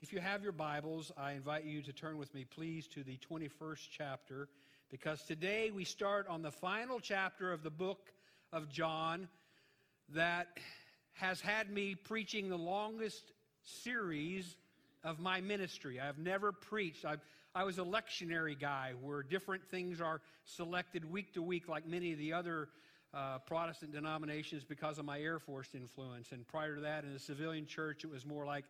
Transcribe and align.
If 0.00 0.12
you 0.12 0.20
have 0.20 0.44
your 0.44 0.52
Bibles, 0.52 1.10
I 1.16 1.32
invite 1.32 1.64
you 1.64 1.82
to 1.82 1.92
turn 1.92 2.18
with 2.18 2.32
me, 2.32 2.44
please, 2.44 2.86
to 2.94 3.02
the 3.02 3.18
21st 3.28 3.88
chapter, 3.90 4.48
because 4.92 5.24
today 5.24 5.72
we 5.72 5.82
start 5.82 6.28
on 6.28 6.40
the 6.40 6.52
final 6.52 7.00
chapter 7.00 7.52
of 7.52 7.64
the 7.64 7.70
book 7.70 8.12
of 8.52 8.68
John 8.68 9.26
that 10.14 10.46
has 11.14 11.40
had 11.40 11.68
me 11.68 11.96
preaching 11.96 12.48
the 12.48 12.56
longest 12.56 13.32
series 13.64 14.54
of 15.02 15.18
my 15.18 15.40
ministry. 15.40 15.98
I've 15.98 16.18
never 16.18 16.52
preached. 16.52 17.04
I've, 17.04 17.24
I 17.52 17.64
was 17.64 17.80
a 17.80 17.84
lectionary 17.84 18.56
guy 18.56 18.92
where 19.02 19.24
different 19.24 19.68
things 19.68 20.00
are 20.00 20.20
selected 20.44 21.10
week 21.10 21.34
to 21.34 21.42
week, 21.42 21.68
like 21.68 21.88
many 21.88 22.12
of 22.12 22.18
the 22.20 22.34
other 22.34 22.68
uh, 23.12 23.38
Protestant 23.38 23.90
denominations, 23.90 24.62
because 24.62 24.98
of 24.98 25.04
my 25.04 25.18
Air 25.18 25.40
Force 25.40 25.70
influence. 25.74 26.30
And 26.30 26.46
prior 26.46 26.76
to 26.76 26.82
that, 26.82 27.02
in 27.02 27.12
the 27.12 27.18
civilian 27.18 27.66
church, 27.66 28.04
it 28.04 28.10
was 28.12 28.24
more 28.24 28.46
like 28.46 28.64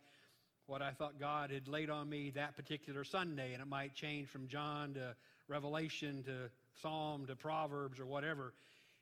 what 0.69 0.82
I 0.82 0.91
thought 0.91 1.19
God 1.19 1.50
had 1.50 1.66
laid 1.66 1.89
on 1.89 2.11
me 2.11 2.30
that 2.35 2.55
particular 2.55 3.03
Sunday, 3.03 3.54
and 3.54 3.63
it 3.63 3.67
might 3.67 3.95
change 3.95 4.29
from 4.29 4.46
John 4.46 4.93
to 4.94 5.17
Revelation 5.49 6.22
to 6.25 6.50
Psalm 6.82 7.27
to 7.27 7.35
Proverbs 7.35 7.99
or 7.99 8.04
whatever. 8.04 8.53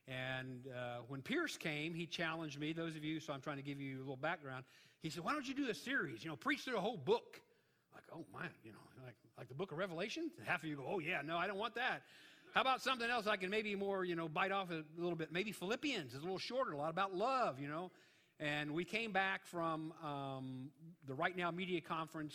And 0.06 0.68
uh, 0.68 0.98
when 1.08 1.22
Pierce 1.22 1.56
came, 1.56 1.92
he 1.92 2.06
challenged 2.06 2.60
me. 2.60 2.72
Those 2.72 2.94
of 2.94 3.04
you, 3.04 3.18
so 3.18 3.32
I'm 3.32 3.40
trying 3.40 3.56
to 3.56 3.64
give 3.64 3.80
you 3.80 3.96
a 3.96 3.98
little 3.98 4.16
background. 4.16 4.64
He 5.02 5.10
said, 5.10 5.24
"Why 5.24 5.32
don't 5.32 5.46
you 5.46 5.54
do 5.54 5.68
a 5.68 5.74
series? 5.74 6.22
You 6.22 6.30
know, 6.30 6.36
preach 6.36 6.60
through 6.60 6.76
a 6.76 6.80
whole 6.80 6.96
book." 6.96 7.40
Like, 7.92 8.04
oh 8.14 8.24
my, 8.32 8.46
you 8.62 8.70
know, 8.70 8.78
like 9.04 9.16
like 9.36 9.48
the 9.48 9.54
Book 9.54 9.72
of 9.72 9.78
Revelation. 9.78 10.30
Half 10.44 10.62
of 10.62 10.68
you 10.68 10.76
go, 10.76 10.84
"Oh 10.86 11.00
yeah, 11.00 11.22
no, 11.24 11.36
I 11.36 11.48
don't 11.48 11.58
want 11.58 11.74
that." 11.74 12.02
How 12.54 12.60
about 12.60 12.80
something 12.80 13.10
else 13.10 13.26
I 13.26 13.36
can 13.36 13.50
maybe 13.50 13.74
more, 13.74 14.04
you 14.04 14.14
know, 14.14 14.28
bite 14.28 14.52
off 14.52 14.70
a 14.70 14.84
little 14.96 15.16
bit? 15.16 15.32
Maybe 15.32 15.50
Philippians 15.50 16.14
is 16.14 16.20
a 16.20 16.22
little 16.22 16.38
shorter, 16.38 16.72
a 16.72 16.78
lot 16.78 16.90
about 16.90 17.12
love, 17.14 17.58
you 17.58 17.68
know. 17.68 17.90
And 18.38 18.72
we 18.72 18.84
came 18.84 19.12
back 19.12 19.46
from 19.46 19.94
um, 20.04 20.68
the 21.06 21.14
Right 21.14 21.34
Now 21.34 21.50
Media 21.50 21.80
Conference 21.80 22.34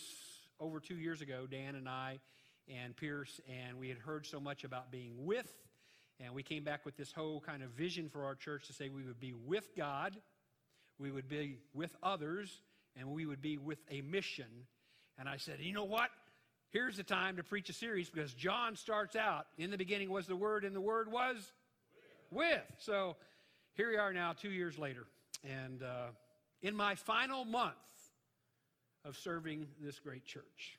over 0.60 0.80
two 0.80 0.96
years 0.96 1.22
ago, 1.22 1.46
Dan 1.50 1.76
and 1.76 1.88
I 1.88 2.20
and 2.68 2.96
Pierce, 2.96 3.40
and 3.48 3.77
we 3.77 3.88
had 3.88 3.99
heard 3.99 4.26
so 4.26 4.40
much 4.40 4.63
about 4.63 4.91
being 4.91 5.26
with. 5.26 5.52
And 6.20 6.34
we 6.34 6.41
came 6.41 6.63
back 6.63 6.85
with 6.85 6.98
this 6.98 7.12
whole 7.12 7.40
kind 7.40 7.62
of 7.62 7.70
vision 7.71 8.10
for 8.10 8.26
our 8.26 8.34
church 8.34 8.66
to 8.68 8.74
say 8.74 8.90
we 8.90 9.04
would 9.04 9.20
be 9.20 9.34
with 9.34 9.76
God, 9.77 10.16
we 10.98 11.12
would 11.12 11.27
be 11.27 11.60
with 11.74 11.96
others, 12.02 12.62
and 12.98 13.12
we 13.12 13.27
would 13.27 13.41
be 13.41 13.60
with 13.60 13.80
a 13.91 14.02
mission. 14.02 14.65
And 15.20 15.30
I 15.30 15.38
said, 15.38 15.58
you 15.60 15.74
know 15.74 15.84
what? 15.84 16.10
Here's 16.71 16.98
the 16.98 17.04
time 17.04 17.38
to 17.38 17.43
preach 17.43 17.70
a 17.70 17.74
series 17.74 18.10
because 18.10 18.34
John 18.34 18.76
starts 18.76 19.15
out, 19.15 19.46
in 19.60 19.70
the 19.70 19.77
beginning 19.77 20.10
was 20.10 20.26
the 20.26 20.36
Word, 20.36 20.65
and 20.65 20.76
the 20.76 20.82
Word 20.82 21.12
was 21.12 21.36
with. 22.32 22.48
with. 22.49 22.62
So 22.80 23.18
here 23.76 23.90
we 23.90 23.98
are 23.98 24.13
now, 24.13 24.34
two 24.34 24.52
years 24.52 24.80
later. 24.80 25.05
And 25.43 25.84
uh, 25.84 26.10
in 26.62 26.76
my 26.76 26.96
final 26.96 27.46
month 27.46 27.76
of 29.04 29.18
serving 29.18 29.68
this 29.79 29.99
great 29.99 30.26
church. 30.26 30.77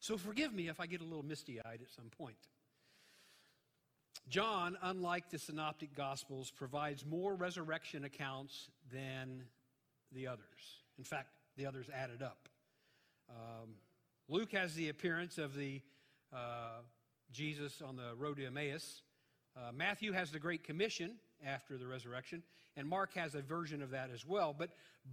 So 0.00 0.18
forgive 0.18 0.52
me 0.52 0.68
if 0.68 0.80
I 0.80 0.86
get 0.86 1.00
a 1.00 1.04
little 1.04 1.24
misty 1.24 1.60
eyed 1.60 1.80
at 1.80 1.92
some 1.94 2.10
point. 2.18 2.36
John, 4.28 4.76
unlike 4.82 5.30
the 5.30 5.38
Synoptic 5.38 5.94
Gospels, 5.94 6.50
provides 6.50 7.04
more 7.04 7.34
resurrection 7.34 8.04
accounts 8.04 8.68
than 8.92 9.44
the 10.12 10.26
others. 10.26 10.82
In 10.98 11.04
fact, 11.04 11.28
the 11.56 11.66
others 11.66 11.86
added 11.92 12.22
up. 12.22 12.48
Um, 13.28 13.74
Luke 14.28 14.52
has 14.52 14.74
the 14.74 14.88
appearance 14.88 15.38
of 15.38 15.54
the 15.54 15.80
uh, 16.32 16.80
Jesus 17.32 17.82
on 17.82 17.96
the 17.96 18.14
road 18.16 18.36
to 18.36 18.46
Emmaus. 18.46 19.02
Uh, 19.56 19.72
Matthew 19.72 20.12
has 20.12 20.30
the 20.30 20.38
Great 20.38 20.64
Commission 20.64 21.12
after 21.46 21.76
the 21.76 21.86
resurrection, 21.86 22.42
and 22.76 22.88
Mark 22.88 23.14
has 23.14 23.34
a 23.34 23.42
version 23.42 23.82
of 23.82 23.90
that 23.90 24.10
as 24.12 24.26
well. 24.26 24.54
But 24.56 24.70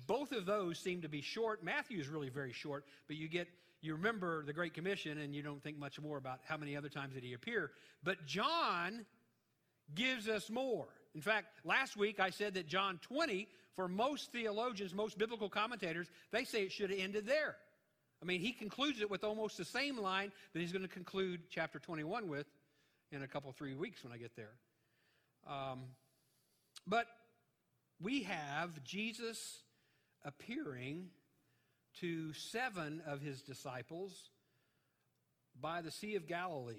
both 0.07 0.31
of 0.31 0.45
those 0.45 0.79
seem 0.79 1.01
to 1.01 1.09
be 1.09 1.21
short. 1.21 1.63
Matthew 1.63 1.99
is 1.99 2.07
really 2.07 2.29
very 2.29 2.53
short, 2.53 2.85
but 3.07 3.17
you 3.17 3.27
get 3.27 3.47
you 3.81 3.93
remember 3.93 4.43
the 4.43 4.51
Great 4.53 4.73
Commission, 4.73 5.19
and 5.19 5.33
you 5.33 5.41
don't 5.41 5.63
think 5.63 5.77
much 5.77 6.01
more 6.01 6.17
about 6.17 6.39
how 6.45 6.57
many 6.57 6.75
other 6.75 6.89
times 6.89 7.13
did 7.13 7.23
he 7.23 7.33
appear. 7.33 7.71
But 8.03 8.25
John 8.25 9.05
gives 9.95 10.27
us 10.27 10.49
more. 10.49 10.87
In 11.15 11.21
fact, 11.21 11.47
last 11.63 11.95
week 11.95 12.19
I 12.19 12.29
said 12.29 12.55
that 12.55 12.67
John 12.67 12.99
20, 13.01 13.47
for 13.75 13.87
most 13.87 14.31
theologians, 14.31 14.93
most 14.93 15.17
biblical 15.17 15.49
commentators, 15.49 16.07
they 16.31 16.43
say 16.43 16.63
it 16.63 16.71
should 16.71 16.89
have 16.89 16.99
ended 16.99 17.25
there. 17.25 17.55
I 18.21 18.25
mean, 18.25 18.41
he 18.41 18.51
concludes 18.51 18.99
it 18.99 19.09
with 19.09 19.23
almost 19.23 19.57
the 19.57 19.65
same 19.65 19.97
line 19.97 20.31
that 20.53 20.59
he's 20.59 20.73
going 20.73 20.83
to 20.83 20.89
conclude 20.89 21.41
chapter 21.49 21.79
21 21.79 22.27
with 22.27 22.47
in 23.11 23.23
a 23.23 23.27
couple, 23.27 23.51
three 23.53 23.73
weeks 23.73 24.03
when 24.03 24.11
I 24.11 24.17
get 24.17 24.35
there. 24.35 24.51
Um, 25.47 25.83
but 26.87 27.07
we 28.01 28.23
have 28.23 28.83
Jesus 28.83 29.59
appearing 30.23 31.09
to 31.99 32.33
seven 32.33 33.01
of 33.05 33.21
his 33.21 33.41
disciples 33.41 34.29
by 35.59 35.81
the 35.81 35.91
Sea 35.91 36.15
of 36.15 36.27
Galilee. 36.27 36.75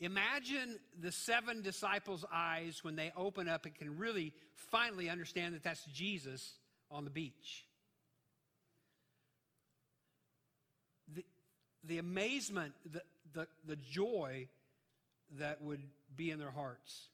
Imagine 0.00 0.78
the 0.98 1.12
seven 1.12 1.62
disciples' 1.62 2.24
eyes 2.32 2.82
when 2.82 2.96
they 2.96 3.12
open 3.16 3.48
up 3.48 3.66
and 3.66 3.74
can 3.74 3.98
really 3.98 4.32
finally 4.54 5.10
understand 5.10 5.54
that 5.54 5.62
that's 5.62 5.84
Jesus 5.86 6.54
on 6.90 7.04
the 7.04 7.10
beach. 7.10 7.66
The, 11.14 11.24
the 11.84 11.98
amazement, 11.98 12.72
the, 12.90 13.02
the, 13.32 13.46
the 13.66 13.76
joy 13.76 14.48
that 15.38 15.62
would 15.62 15.82
be 16.16 16.30
in 16.30 16.38
their 16.38 16.50
hearts. 16.50 17.08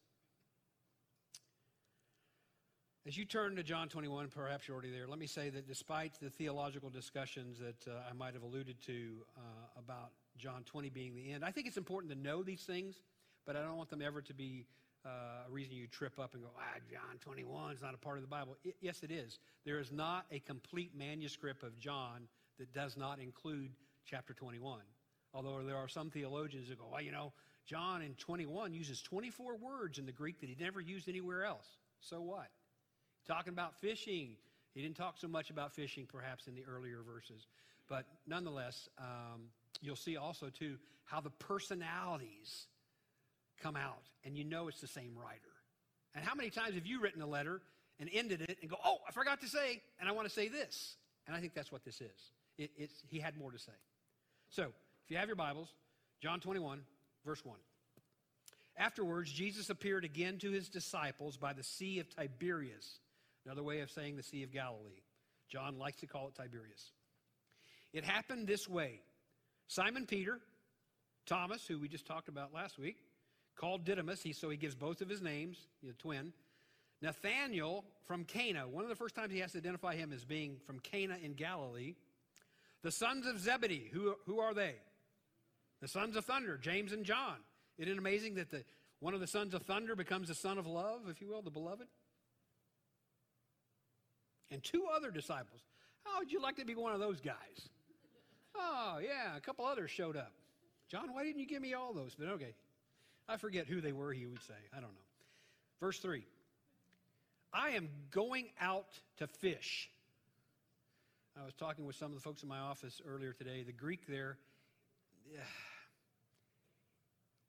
As 3.06 3.16
you 3.16 3.24
turn 3.24 3.54
to 3.54 3.62
John 3.62 3.88
21, 3.88 4.30
perhaps 4.30 4.66
you're 4.66 4.74
already 4.74 4.90
there, 4.90 5.06
let 5.06 5.20
me 5.20 5.28
say 5.28 5.48
that 5.50 5.68
despite 5.68 6.18
the 6.20 6.28
theological 6.28 6.90
discussions 6.90 7.60
that 7.60 7.88
uh, 7.88 8.00
I 8.10 8.12
might 8.14 8.34
have 8.34 8.42
alluded 8.42 8.80
to 8.86 9.24
uh, 9.36 9.40
about 9.78 10.10
John 10.36 10.64
20 10.64 10.90
being 10.90 11.14
the 11.14 11.32
end, 11.32 11.44
I 11.44 11.52
think 11.52 11.68
it's 11.68 11.76
important 11.76 12.12
to 12.12 12.18
know 12.18 12.42
these 12.42 12.62
things, 12.62 12.96
but 13.46 13.54
I 13.54 13.62
don't 13.62 13.76
want 13.76 13.90
them 13.90 14.02
ever 14.02 14.22
to 14.22 14.34
be 14.34 14.66
uh, 15.04 15.46
a 15.46 15.52
reason 15.52 15.76
you 15.76 15.86
trip 15.86 16.18
up 16.18 16.34
and 16.34 16.42
go, 16.42 16.48
ah, 16.58 16.80
John 16.90 17.18
21 17.20 17.74
is 17.74 17.80
not 17.80 17.94
a 17.94 17.96
part 17.96 18.16
of 18.16 18.22
the 18.22 18.28
Bible. 18.28 18.56
It, 18.64 18.74
yes, 18.80 19.04
it 19.04 19.12
is. 19.12 19.38
There 19.64 19.78
is 19.78 19.92
not 19.92 20.26
a 20.32 20.40
complete 20.40 20.90
manuscript 20.98 21.62
of 21.62 21.78
John 21.78 22.26
that 22.58 22.74
does 22.74 22.96
not 22.96 23.20
include 23.20 23.70
chapter 24.04 24.34
21. 24.34 24.80
Although 25.32 25.62
there 25.62 25.76
are 25.76 25.86
some 25.86 26.10
theologians 26.10 26.70
that 26.70 26.78
go, 26.80 26.86
well, 26.90 27.02
you 27.02 27.12
know, 27.12 27.32
John 27.66 28.02
in 28.02 28.14
21 28.14 28.74
uses 28.74 29.00
24 29.00 29.58
words 29.58 30.00
in 30.00 30.06
the 30.06 30.12
Greek 30.12 30.40
that 30.40 30.48
he 30.48 30.56
never 30.58 30.80
used 30.80 31.08
anywhere 31.08 31.44
else. 31.44 31.68
So 32.00 32.20
what? 32.20 32.48
Talking 33.26 33.52
about 33.52 33.74
fishing. 33.80 34.36
He 34.74 34.82
didn't 34.82 34.96
talk 34.96 35.16
so 35.18 35.28
much 35.28 35.50
about 35.50 35.72
fishing, 35.72 36.06
perhaps, 36.06 36.46
in 36.46 36.54
the 36.54 36.64
earlier 36.64 36.98
verses. 37.02 37.46
But 37.88 38.04
nonetheless, 38.26 38.88
um, 38.98 39.48
you'll 39.80 39.96
see 39.96 40.16
also, 40.16 40.48
too, 40.48 40.76
how 41.04 41.20
the 41.20 41.30
personalities 41.30 42.66
come 43.62 43.76
out, 43.76 44.02
and 44.24 44.36
you 44.36 44.44
know 44.44 44.68
it's 44.68 44.80
the 44.80 44.86
same 44.86 45.12
writer. 45.16 45.40
And 46.14 46.24
how 46.24 46.34
many 46.34 46.50
times 46.50 46.74
have 46.74 46.86
you 46.86 47.00
written 47.00 47.22
a 47.22 47.26
letter 47.26 47.60
and 47.98 48.08
ended 48.12 48.42
it 48.42 48.58
and 48.60 48.70
go, 48.70 48.76
oh, 48.84 48.98
I 49.08 49.12
forgot 49.12 49.40
to 49.40 49.48
say, 49.48 49.82
and 49.98 50.08
I 50.08 50.12
want 50.12 50.28
to 50.28 50.34
say 50.34 50.48
this? 50.48 50.96
And 51.26 51.34
I 51.34 51.40
think 51.40 51.54
that's 51.54 51.72
what 51.72 51.84
this 51.84 52.00
is. 52.00 52.32
It, 52.58 52.90
he 53.08 53.18
had 53.18 53.36
more 53.36 53.50
to 53.50 53.58
say. 53.58 53.72
So, 54.48 54.62
if 55.04 55.10
you 55.10 55.16
have 55.18 55.26
your 55.26 55.36
Bibles, 55.36 55.68
John 56.22 56.40
21, 56.40 56.80
verse 57.24 57.44
1. 57.44 57.56
Afterwards, 58.78 59.32
Jesus 59.32 59.70
appeared 59.70 60.04
again 60.04 60.38
to 60.38 60.50
his 60.50 60.68
disciples 60.68 61.36
by 61.36 61.52
the 61.52 61.62
Sea 61.62 61.98
of 61.98 62.08
Tiberias 62.08 63.00
Another 63.46 63.62
way 63.62 63.78
of 63.78 63.90
saying 63.92 64.16
the 64.16 64.24
Sea 64.24 64.42
of 64.42 64.52
Galilee. 64.52 65.00
John 65.48 65.78
likes 65.78 66.00
to 66.00 66.06
call 66.08 66.26
it 66.26 66.34
Tiberias. 66.34 66.90
It 67.92 68.04
happened 68.04 68.48
this 68.48 68.68
way 68.68 69.00
Simon 69.68 70.04
Peter, 70.04 70.40
Thomas, 71.26 71.64
who 71.66 71.78
we 71.78 71.88
just 71.88 72.06
talked 72.06 72.28
about 72.28 72.52
last 72.52 72.76
week, 72.76 72.96
called 73.54 73.84
Didymus, 73.84 74.20
he, 74.20 74.32
so 74.32 74.50
he 74.50 74.56
gives 74.56 74.74
both 74.74 75.00
of 75.00 75.08
his 75.08 75.22
names, 75.22 75.58
the 75.82 75.92
twin. 75.92 76.32
Nathanael 77.02 77.84
from 78.06 78.24
Cana. 78.24 78.66
One 78.66 78.82
of 78.82 78.88
the 78.88 78.96
first 78.96 79.14
times 79.14 79.32
he 79.32 79.38
has 79.40 79.52
to 79.52 79.58
identify 79.58 79.94
him 79.94 80.12
as 80.12 80.24
being 80.24 80.56
from 80.66 80.80
Cana 80.80 81.16
in 81.22 81.34
Galilee. 81.34 81.94
The 82.82 82.90
sons 82.90 83.26
of 83.26 83.38
Zebedee. 83.38 83.90
Who, 83.92 84.14
who 84.26 84.40
are 84.40 84.54
they? 84.54 84.74
The 85.80 85.88
sons 85.88 86.16
of 86.16 86.24
thunder, 86.24 86.58
James 86.58 86.92
and 86.92 87.04
John. 87.04 87.36
Isn't 87.78 87.92
it 87.92 87.98
amazing 87.98 88.34
that 88.36 88.50
the, 88.50 88.64
one 88.98 89.14
of 89.14 89.20
the 89.20 89.26
sons 89.26 89.54
of 89.54 89.62
thunder 89.62 89.94
becomes 89.94 90.28
the 90.28 90.34
son 90.34 90.58
of 90.58 90.66
love, 90.66 91.02
if 91.08 91.20
you 91.20 91.28
will, 91.28 91.42
the 91.42 91.50
beloved? 91.50 91.86
And 94.50 94.62
two 94.62 94.84
other 94.94 95.10
disciples. 95.10 95.60
How 96.04 96.18
would 96.18 96.32
you 96.32 96.40
like 96.40 96.56
to 96.56 96.64
be 96.64 96.74
one 96.74 96.92
of 96.92 97.00
those 97.00 97.20
guys? 97.20 97.68
Oh, 98.54 98.98
yeah, 99.02 99.36
a 99.36 99.40
couple 99.40 99.64
others 99.64 99.90
showed 99.90 100.16
up. 100.16 100.32
John, 100.88 101.12
why 101.12 101.24
didn't 101.24 101.40
you 101.40 101.46
give 101.46 101.62
me 101.62 101.74
all 101.74 101.92
those? 101.92 102.14
But 102.18 102.28
okay, 102.28 102.54
I 103.28 103.36
forget 103.36 103.66
who 103.66 103.80
they 103.80 103.92
were, 103.92 104.12
he 104.12 104.26
would 104.26 104.42
say. 104.42 104.54
I 104.72 104.76
don't 104.76 104.92
know. 104.92 105.06
Verse 105.80 105.98
3 105.98 106.24
I 107.52 107.70
am 107.70 107.88
going 108.10 108.46
out 108.60 108.98
to 109.18 109.26
fish. 109.26 109.90
I 111.40 111.44
was 111.44 111.54
talking 111.54 111.84
with 111.84 111.96
some 111.96 112.12
of 112.12 112.14
the 112.14 112.20
folks 112.22 112.42
in 112.42 112.48
my 112.48 112.58
office 112.58 113.00
earlier 113.06 113.32
today. 113.32 113.62
The 113.62 113.72
Greek 113.72 114.06
there, 114.06 114.38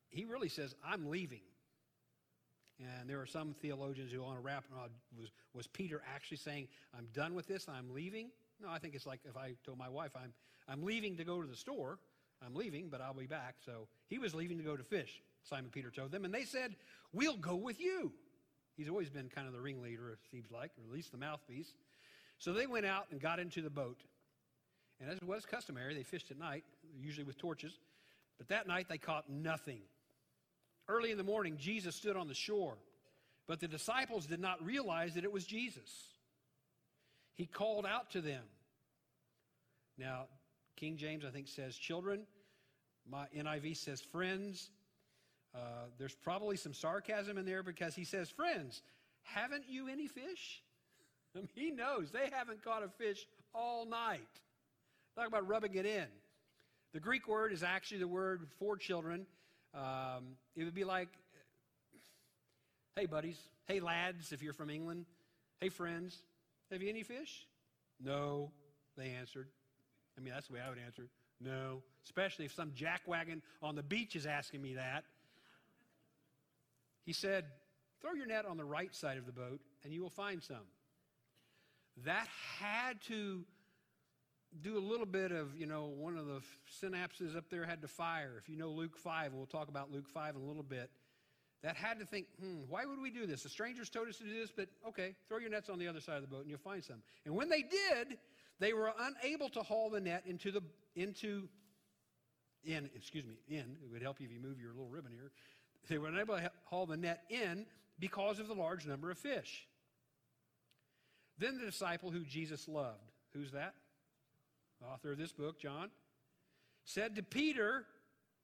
he 0.10 0.26
really 0.26 0.50
says, 0.50 0.76
I'm 0.86 1.10
leaving. 1.10 1.42
And 2.80 3.10
there 3.10 3.20
are 3.20 3.26
some 3.26 3.56
theologians 3.60 4.12
who 4.12 4.22
want 4.22 4.38
to 4.38 4.42
wrap, 4.42 4.66
uh, 4.76 4.88
was, 5.20 5.30
was 5.54 5.68
Peter 5.68 6.02
actually 6.14 6.38
saying, 6.38 6.68
I'm 6.96 7.08
done 7.14 7.34
with 7.34 7.48
this, 7.48 7.68
I'm 7.68 7.94
leaving? 7.94 8.30
No, 8.62 8.70
I 8.70 8.78
think 8.78 8.94
it's 8.94 9.06
like 9.06 9.20
if 9.26 9.36
I 9.36 9.54
told 9.66 9.78
my 9.78 9.90
wife, 9.90 10.12
I'm, 10.16 10.34
I'm 10.68 10.84
leaving 10.84 11.18
to 11.18 11.24
go 11.24 11.42
to 11.42 11.48
the 11.48 11.56
store. 11.56 11.98
I'm 12.46 12.54
leaving, 12.54 12.90
but 12.90 13.02
I'll 13.02 13.14
be 13.14 13.26
back. 13.26 13.56
So 13.66 13.88
he 14.08 14.20
was 14.20 14.36
leaving 14.36 14.58
to 14.58 14.64
go 14.64 14.78
to 14.78 14.84
fish, 14.84 15.22
Simon 15.44 15.72
Peter 15.72 15.90
told 15.90 16.12
them. 16.12 16.26
And 16.26 16.34
they 16.34 16.44
said, 16.44 16.76
We'll 17.14 17.38
go 17.38 17.56
with 17.56 17.80
you. 17.80 18.12
He's 18.76 18.90
always 18.90 19.10
been 19.10 19.28
kind 19.30 19.48
of 19.48 19.54
the 19.54 19.60
ringleader, 19.60 20.12
it 20.12 20.20
seems 20.30 20.52
like, 20.52 20.72
or 20.78 20.84
at 20.88 20.94
least 20.94 21.12
the 21.12 21.18
mouthpiece. 21.18 21.74
So 22.38 22.54
they 22.54 22.68
went 22.68 22.86
out 22.86 23.08
and 23.10 23.20
got 23.20 23.40
into 23.40 23.62
the 23.62 23.72
boat. 23.72 24.02
And 25.00 25.10
as 25.10 25.20
was 25.22 25.46
customary, 25.46 25.96
they 25.96 26.04
fished 26.04 26.30
at 26.30 26.38
night, 26.38 26.64
usually 27.00 27.24
with 27.24 27.38
torches. 27.38 27.80
But 28.38 28.50
that 28.50 28.68
night 28.68 28.88
they 28.88 29.00
caught 29.00 29.30
nothing. 29.30 29.82
Early 30.90 31.12
in 31.12 31.18
the 31.18 31.24
morning, 31.24 31.58
Jesus 31.58 31.96
stood 31.96 32.16
on 32.16 32.28
the 32.28 32.34
shore, 32.34 32.78
but 33.48 33.60
the 33.60 33.68
disciples 33.68 34.26
did 34.26 34.40
not 34.40 34.64
realize 34.64 35.16
that 35.16 35.24
it 35.24 35.32
was 35.32 35.46
Jesus. 35.46 35.92
He 37.36 37.46
called 37.46 37.86
out 37.86 38.12
to 38.12 38.22
them. 38.22 38.44
Now, 39.98 40.26
King 40.76 40.98
James, 40.98 41.26
I 41.26 41.30
think, 41.30 41.48
says 41.48 41.76
children. 41.76 42.22
My 43.10 43.26
NIV 43.36 43.78
says 43.78 44.02
friends. 44.02 44.70
Uh, 45.54 45.60
there's 45.98 46.16
probably 46.16 46.56
some 46.56 46.74
sarcasm 46.74 47.38
in 47.38 47.46
there 47.46 47.64
because 47.64 47.96
he 47.96 48.04
says, 48.04 48.30
Friends, 48.30 48.82
haven't 49.24 49.66
you 49.68 49.88
any 49.88 50.08
fish? 50.08 50.62
I 51.36 51.40
mean, 51.40 51.50
he 51.54 51.72
knows 51.72 52.12
they 52.12 52.30
haven't 52.32 52.64
caught 52.64 52.84
a 52.84 52.90
fish 52.90 53.26
all 53.54 53.86
night. 53.86 54.22
Talk 55.16 55.28
about 55.28 55.48
rubbing 55.48 55.74
it 55.76 55.86
in. 55.86 56.06
The 56.94 57.00
Greek 57.00 57.28
word 57.28 57.52
is 57.52 57.64
actually 57.64 58.00
the 58.00 58.08
word 58.08 58.48
for 58.60 58.78
children. 58.78 59.26
Um, 59.78 60.36
it 60.56 60.64
would 60.64 60.74
be 60.74 60.84
like, 60.84 61.10
hey, 62.96 63.06
buddies. 63.06 63.38
Hey, 63.68 63.80
lads, 63.80 64.32
if 64.32 64.42
you're 64.42 64.54
from 64.54 64.70
England. 64.70 65.06
Hey, 65.62 65.70
friends. 65.70 66.18
Have 66.72 66.82
you 66.82 66.90
any 66.90 67.04
fish? 67.04 67.46
No, 68.04 68.52
they 68.98 69.12
answered. 69.12 69.48
I 70.18 70.22
mean, 70.22 70.34
that's 70.34 70.48
the 70.48 70.54
way 70.54 70.60
I 70.66 70.70
would 70.70 70.80
answer. 70.80 71.08
No, 71.40 71.84
especially 72.06 72.46
if 72.46 72.54
some 72.54 72.72
jackwagon 72.72 73.42
on 73.62 73.76
the 73.76 73.84
beach 73.84 74.16
is 74.16 74.26
asking 74.26 74.62
me 74.62 74.74
that. 74.74 75.04
He 77.06 77.14
said, 77.14 77.46
Throw 78.02 78.14
your 78.14 78.28
net 78.28 78.46
on 78.46 78.58
the 78.58 78.66
right 78.66 78.94
side 78.94 79.18
of 79.18 79.26
the 79.26 79.32
boat 79.32 79.60
and 79.84 79.94
you 79.94 80.02
will 80.02 80.10
find 80.10 80.42
some. 80.44 80.68
That 82.06 82.28
had 82.60 83.02
to 83.08 83.44
do 84.62 84.78
a 84.78 84.80
little 84.80 85.06
bit 85.06 85.32
of, 85.32 85.56
you 85.56 85.66
know, 85.66 85.86
one 85.86 86.18
of 86.18 86.26
the 86.26 86.42
synapses 86.82 87.36
up 87.36 87.46
there 87.50 87.66
had 87.66 87.82
to 87.82 87.88
fire. 87.88 88.34
If 88.42 88.50
you 88.50 88.58
know 88.58 88.70
Luke 88.70 88.98
5, 88.98 89.34
we'll 89.34 89.46
talk 89.46 89.68
about 89.68 89.92
Luke 89.92 90.10
5 90.10 90.36
in 90.36 90.42
a 90.42 90.46
little 90.46 90.64
bit. 90.64 90.90
That 91.64 91.76
had 91.76 92.00
to 92.00 92.06
think, 92.06 92.28
hmm, 92.40 92.62
why 92.70 92.86
would 92.86 93.02
we 93.02 93.10
do 93.10 93.26
this? 93.26 93.44
The 93.44 93.50
strangers 93.50 93.90
told 93.90 94.08
us 94.08 94.18
to 94.18 94.24
do 94.24 94.40
this, 94.40 94.52
but 94.56 94.68
okay, 94.88 95.16
throw 95.28 95.40
your 95.40 95.50
nets 95.50 95.70
on 95.70 95.80
the 95.80 95.88
other 95.88 96.00
side 96.00 96.18
of 96.18 96.22
the 96.22 96.28
boat 96.28 96.42
and 96.42 96.50
you'll 96.50 96.60
find 96.60 96.84
some. 96.84 96.98
And 97.26 97.36
when 97.36 97.50
they 97.50 97.64
did, 97.64 98.18
they 98.60 98.74
were 98.74 98.92
unable 99.00 99.50
to 99.50 99.62
haul 99.62 99.90
the 99.90 100.00
net 100.00 100.24
into 100.26 100.52
the 100.52 100.62
into 100.96 101.48
in 102.64 102.90
excuse 102.96 103.26
me 103.26 103.36
in 103.48 103.78
it 103.84 103.92
would 103.92 104.02
help 104.02 104.20
you 104.20 104.26
if 104.26 104.32
you 104.32 104.40
move 104.40 104.60
your 104.60 104.72
little 104.72 104.90
ribbon 104.90 105.12
here 105.12 105.32
they 105.90 105.98
were 105.98 106.08
unable 106.08 106.36
to 106.36 106.52
haul 106.66 106.86
the 106.86 106.98
net 106.98 107.24
in 107.30 107.66
because 108.00 108.40
of 108.40 108.48
the 108.48 108.54
large 108.54 108.86
number 108.86 109.12
of 109.12 109.18
fish 109.18 109.68
then 111.38 111.58
the 111.58 111.66
disciple 111.66 112.10
who 112.10 112.26
jesus 112.26 112.68
loved 112.68 113.12
who's 113.34 113.52
that 113.52 113.74
the 114.82 114.88
author 114.88 115.12
of 115.12 115.18
this 115.18 115.32
book 115.32 115.60
john 115.60 115.90
said 116.84 117.16
to 117.16 117.24
peter 117.24 117.86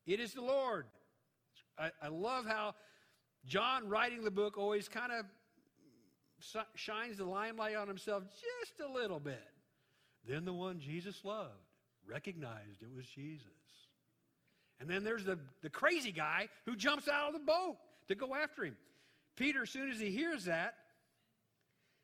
it 0.05 0.19
is 0.19 0.33
the 0.33 0.41
lord 0.41 0.85
i, 1.77 1.91
I 2.01 2.07
love 2.07 2.45
how 2.45 2.75
john 3.45 3.87
writing 3.89 4.23
the 4.23 4.31
book 4.31 4.57
always 4.57 4.87
kind 4.87 5.11
of 5.11 5.25
shines 6.75 7.17
the 7.17 7.25
limelight 7.25 7.75
on 7.75 7.87
himself 7.87 8.23
just 8.23 8.79
a 8.81 8.91
little 8.91 9.19
bit 9.19 9.53
then 10.27 10.45
the 10.45 10.53
one 10.53 10.79
Jesus 10.79 11.23
loved 11.23 11.51
recognized 12.07 12.81
it 12.81 12.89
was 12.95 13.05
Jesus. 13.07 13.47
And 14.79 14.89
then 14.89 15.03
there's 15.03 15.25
the, 15.25 15.39
the 15.61 15.69
crazy 15.69 16.11
guy 16.11 16.49
who 16.65 16.75
jumps 16.75 17.07
out 17.07 17.27
of 17.27 17.33
the 17.33 17.45
boat 17.45 17.77
to 18.07 18.15
go 18.15 18.35
after 18.35 18.63
him. 18.63 18.75
Peter, 19.35 19.63
as 19.63 19.69
soon 19.69 19.89
as 19.89 19.99
he 19.99 20.11
hears 20.11 20.45
that, 20.45 20.75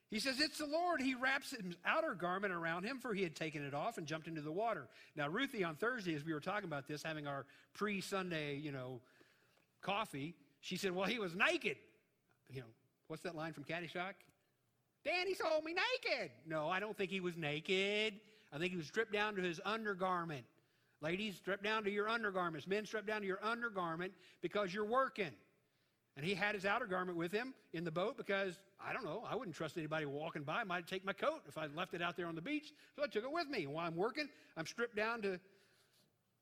he 0.09 0.19
says, 0.19 0.39
It's 0.39 0.57
the 0.57 0.65
Lord. 0.65 1.01
He 1.01 1.13
wraps 1.13 1.51
his 1.51 1.75
outer 1.85 2.15
garment 2.15 2.53
around 2.53 2.83
him, 2.83 2.97
for 2.99 3.13
he 3.13 3.21
had 3.21 3.35
taken 3.35 3.63
it 3.63 3.73
off 3.73 3.97
and 3.97 4.07
jumped 4.07 4.27
into 4.27 4.41
the 4.41 4.51
water. 4.51 4.87
Now, 5.15 5.29
Ruthie, 5.29 5.63
on 5.63 5.75
Thursday, 5.75 6.15
as 6.15 6.25
we 6.25 6.33
were 6.33 6.39
talking 6.39 6.67
about 6.67 6.87
this, 6.87 7.03
having 7.03 7.27
our 7.27 7.45
pre 7.73 8.01
Sunday, 8.01 8.55
you 8.55 8.71
know, 8.71 9.01
coffee, 9.81 10.35
she 10.61 10.77
said, 10.77 10.95
Well, 10.95 11.05
he 11.05 11.19
was 11.19 11.35
naked. 11.35 11.77
You 12.49 12.61
know, 12.61 12.67
what's 13.07 13.23
that 13.23 13.35
line 13.35 13.53
from 13.53 13.63
Caddyshack? 13.65 14.13
Danny 15.05 15.33
saw 15.33 15.61
me 15.61 15.73
naked. 15.73 16.31
No, 16.45 16.69
I 16.69 16.79
don't 16.79 16.97
think 16.97 17.11
he 17.11 17.19
was 17.19 17.37
naked. 17.37 18.15
I 18.51 18.57
think 18.57 18.71
he 18.71 18.77
was 18.77 18.87
stripped 18.87 19.13
down 19.13 19.35
to 19.35 19.41
his 19.41 19.61
undergarment. 19.63 20.43
Ladies, 21.01 21.35
strip 21.37 21.63
down 21.63 21.83
to 21.83 21.91
your 21.91 22.09
undergarments. 22.09 22.67
Men, 22.67 22.85
strip 22.85 23.07
down 23.07 23.21
to 23.21 23.27
your 23.27 23.43
undergarment 23.43 24.11
because 24.41 24.73
you're 24.73 24.85
working. 24.85 25.31
And 26.19 26.27
he 26.27 26.35
had 26.35 26.53
his 26.53 26.65
outer 26.65 26.85
garment 26.85 27.17
with 27.17 27.31
him 27.31 27.53
in 27.71 27.85
the 27.85 27.91
boat 27.91 28.17
because, 28.17 28.59
I 28.85 28.91
don't 28.91 29.05
know, 29.05 29.23
I 29.25 29.37
wouldn't 29.37 29.55
trust 29.55 29.77
anybody 29.77 30.05
walking 30.05 30.43
by. 30.43 30.59
I 30.59 30.63
might 30.65 30.85
take 30.85 31.05
my 31.05 31.13
coat 31.13 31.43
if 31.47 31.57
I 31.57 31.67
left 31.67 31.93
it 31.93 32.01
out 32.01 32.17
there 32.17 32.27
on 32.27 32.35
the 32.35 32.41
beach. 32.41 32.73
So 32.97 33.03
I 33.05 33.07
took 33.07 33.23
it 33.23 33.31
with 33.31 33.47
me. 33.47 33.63
And 33.63 33.71
while 33.71 33.87
I'm 33.87 33.95
working, 33.95 34.27
I'm 34.57 34.65
stripped 34.65 34.97
down 34.97 35.21
to 35.21 35.39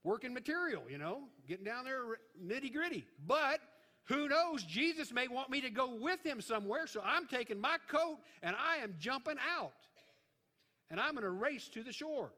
working 0.03 0.33
material, 0.33 0.81
you 0.89 0.97
know, 0.97 1.19
getting 1.47 1.63
down 1.63 1.85
there 1.85 1.99
nitty 2.43 2.73
gritty. 2.73 3.05
But 3.27 3.59
who 4.05 4.27
knows? 4.27 4.63
Jesus 4.63 5.11
may 5.11 5.27
want 5.27 5.51
me 5.51 5.61
to 5.61 5.69
go 5.69 5.93
with 5.93 6.25
him 6.25 6.41
somewhere, 6.41 6.87
so 6.87 6.99
I'm 7.05 7.27
taking 7.27 7.61
my 7.61 7.77
coat 7.87 8.17
and 8.41 8.55
I 8.55 8.77
am 8.77 8.95
jumping 8.97 9.37
out. 9.59 9.73
And 10.89 10.99
I'm 10.99 11.11
going 11.11 11.23
to 11.23 11.29
race 11.29 11.69
to 11.75 11.83
the 11.83 11.93
shore. 11.93 12.31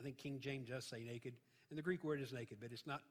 I 0.00 0.02
think 0.02 0.16
King 0.16 0.38
James 0.40 0.70
does 0.70 0.86
say 0.86 1.04
naked. 1.04 1.34
And 1.68 1.76
the 1.76 1.82
Greek 1.82 2.04
word 2.04 2.22
is 2.22 2.32
naked, 2.32 2.56
but 2.58 2.72
it's 2.72 2.86
not 2.86 3.02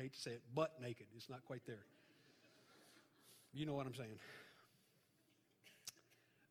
I 0.00 0.04
hate 0.04 0.14
to 0.14 0.20
say 0.20 0.30
it, 0.30 0.40
butt 0.54 0.72
naked. 0.80 1.06
It's 1.14 1.28
not 1.28 1.44
quite 1.44 1.60
there. 1.66 1.84
You 3.52 3.66
know 3.66 3.74
what 3.74 3.86
I'm 3.86 3.94
saying. 3.94 4.18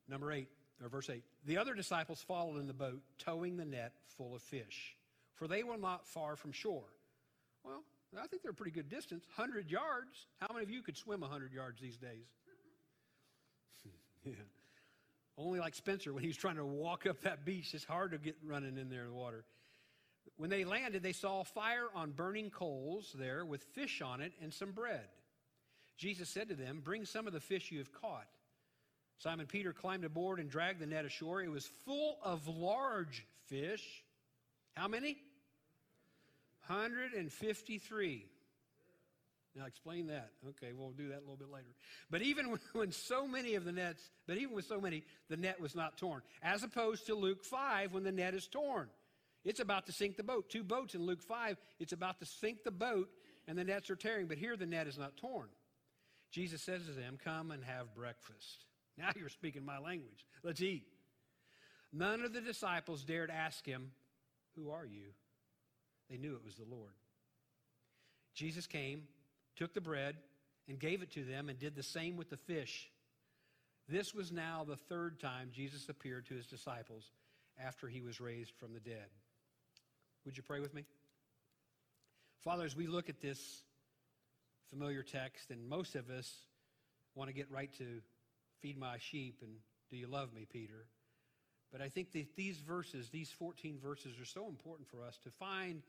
Number 0.08 0.32
eight, 0.32 0.50
or 0.84 0.90
verse 0.90 1.10
eight. 1.10 1.24
The 1.46 1.58
other 1.58 1.74
disciples 1.74 2.22
followed 2.22 2.60
in 2.60 2.68
the 2.68 2.74
boat, 2.74 3.02
towing 3.18 3.58
the 3.58 3.66
net 3.66 3.94
full 4.18 4.36
of 4.36 4.44
fish, 4.44 4.96
for 5.34 5.48
they 5.48 5.64
were 5.64 5.78
not 5.78 6.06
far 6.06 6.36
from 6.36 6.52
shore 6.52 6.84
well, 8.12 8.24
I 8.24 8.28
think 8.28 8.42
they're 8.42 8.52
a 8.52 8.56
pretty 8.56 8.72
good 8.72 8.90
distance. 8.90 9.24
100 9.36 9.70
yards. 9.70 10.28
How 10.40 10.48
many 10.54 10.64
of 10.64 10.70
you 10.70 10.82
could 10.82 10.98
swim 10.98 11.22
100 11.22 11.54
yards 11.54 11.80
these 11.80 11.98
days? 11.98 12.26
yeah. 14.26 14.34
Only 15.38 15.60
like 15.60 15.76
Spencer 15.76 16.14
when 16.14 16.24
he 16.24 16.28
was 16.28 16.38
trying 16.38 16.56
to 16.56 16.66
walk 16.66 17.06
up 17.06 17.22
that 17.22 17.46
beach. 17.46 17.74
It's 17.74 17.84
hard 17.84 18.12
to 18.12 18.18
get 18.18 18.36
running 18.44 18.78
in 18.78 18.90
there 18.90 19.04
in 19.04 19.10
the 19.10 19.16
water. 19.16 19.46
When 20.40 20.50
they 20.50 20.64
landed, 20.64 21.04
they 21.04 21.12
saw 21.12 21.44
fire 21.44 21.88
on 21.94 22.12
burning 22.12 22.50
coals 22.50 23.14
there 23.14 23.46
with 23.46 23.62
fish 23.76 24.02
on 24.02 24.22
it 24.22 24.32
and 24.42 24.54
some 24.54 24.72
bread. 24.72 25.06
Jesus 25.98 26.30
said 26.30 26.48
to 26.48 26.56
them, 26.56 26.80
Bring 26.82 27.04
some 27.04 27.28
of 27.28 27.34
the 27.34 27.42
fish 27.42 27.74
you 27.74 27.80
have 27.80 27.92
caught. 27.92 28.26
Simon 29.18 29.48
Peter 29.48 29.74
climbed 29.74 30.06
aboard 30.06 30.40
and 30.40 30.50
dragged 30.50 30.80
the 30.80 30.86
net 30.86 31.04
ashore. 31.04 31.42
It 31.42 31.52
was 31.52 31.70
full 31.86 32.20
of 32.24 32.48
large 32.48 33.28
fish. 33.48 33.84
How 34.78 34.88
many? 34.88 35.18
153. 36.68 38.26
Now 39.58 39.66
explain 39.66 40.08
that. 40.08 40.32
Okay, 40.52 40.72
we'll 40.74 40.92
do 40.92 41.10
that 41.10 41.18
a 41.18 41.20
little 41.20 41.36
bit 41.36 41.52
later. 41.52 41.68
But 42.10 42.22
even 42.22 42.58
when 42.72 42.94
so 42.94 43.28
many 43.28 43.56
of 43.56 43.66
the 43.66 43.74
nets, 43.74 44.10
but 44.26 44.38
even 44.38 44.56
with 44.56 44.68
so 44.68 44.80
many, 44.80 45.04
the 45.28 45.36
net 45.36 45.60
was 45.60 45.76
not 45.76 45.98
torn. 45.98 46.22
As 46.42 46.64
opposed 46.64 47.08
to 47.08 47.16
Luke 47.16 47.44
5 47.44 47.92
when 47.92 48.04
the 48.04 48.14
net 48.14 48.34
is 48.34 48.48
torn. 48.48 48.88
It's 49.50 49.60
about 49.60 49.88
to 49.88 49.92
sink 49.92 50.16
the 50.16 50.22
boat. 50.22 50.48
Two 50.48 50.64
boats 50.64 50.94
in 50.94 51.08
Luke 51.08 51.24
5, 51.24 51.58
it's 51.80 51.92
about 51.92 52.20
to 52.20 52.26
sink 52.28 52.64
the 52.64 52.70
boat 52.70 53.10
and 53.48 53.58
the 53.58 53.64
nets 53.64 53.90
are 53.90 53.96
tearing, 53.96 54.28
but 54.28 54.38
here 54.38 54.56
the 54.56 54.68
net 54.68 54.86
is 54.86 55.00
not 55.00 55.18
torn. 55.18 55.48
Jesus 56.30 56.62
says 56.62 56.86
to 56.86 56.92
them, 56.92 57.18
Come 57.24 57.50
and 57.50 57.64
have 57.64 57.96
breakfast. 57.96 58.66
Now 58.96 59.10
you're 59.16 59.28
speaking 59.28 59.66
my 59.66 59.80
language. 59.80 60.24
Let's 60.44 60.62
eat. 60.62 60.84
None 61.92 62.22
of 62.22 62.32
the 62.32 62.42
disciples 62.42 63.04
dared 63.04 63.32
ask 63.32 63.66
him, 63.66 63.90
Who 64.56 64.70
are 64.70 64.86
you? 64.86 65.08
They 66.12 66.18
knew 66.18 66.36
it 66.36 66.46
was 66.46 66.58
the 66.58 66.70
Lord. 66.70 66.94
Jesus 68.36 68.68
came, 68.68 69.06
took 69.56 69.74
the 69.74 69.82
bread, 69.82 70.18
and 70.68 70.78
gave 70.78 71.02
it 71.02 71.12
to 71.14 71.24
them, 71.24 71.50
and 71.50 71.58
did 71.58 71.76
the 71.76 71.82
same 71.82 72.18
with 72.18 72.30
the 72.30 72.38
fish. 72.38 72.92
This 73.88 74.14
was 74.14 74.32
now 74.32 74.64
the 74.64 74.76
third 74.76 75.20
time 75.20 75.50
Jesus 75.52 75.90
appeared 75.90 76.28
to 76.28 76.36
his 76.36 76.46
disciples 76.46 77.10
after 77.60 77.88
he 77.88 78.02
was 78.02 78.22
raised 78.22 78.54
from 78.60 78.74
the 78.74 78.80
dead. 78.80 79.08
Would 80.26 80.38
you 80.38 80.44
pray 80.44 80.60
with 80.60 80.74
me? 80.74 80.86
Father, 82.44 82.66
as 82.66 82.76
we 82.76 82.88
look 82.88 83.10
at 83.10 83.22
this 83.22 83.64
familiar 84.70 85.04
text, 85.04 85.50
and 85.50 85.68
most 85.68 85.96
of 85.96 86.10
us 86.10 86.32
want 87.16 87.30
to 87.30 87.34
get 87.34 87.50
right 87.52 87.72
to 87.78 88.02
feed 88.62 88.78
my 88.78 88.98
sheep 88.98 89.40
and 89.42 89.52
do 89.90 89.98
you 89.98 90.08
love 90.08 90.34
me, 90.34 90.46
Peter? 90.52 90.86
But 91.72 91.82
I 91.82 91.90
think 91.90 92.12
that 92.14 92.36
these 92.36 92.58
verses, 92.58 93.10
these 93.10 93.32
14 93.32 93.80
verses, 93.82 94.20
are 94.20 94.26
so 94.26 94.48
important 94.48 94.88
for 94.90 95.04
us 95.04 95.18
to 95.24 95.32
find 95.32 95.82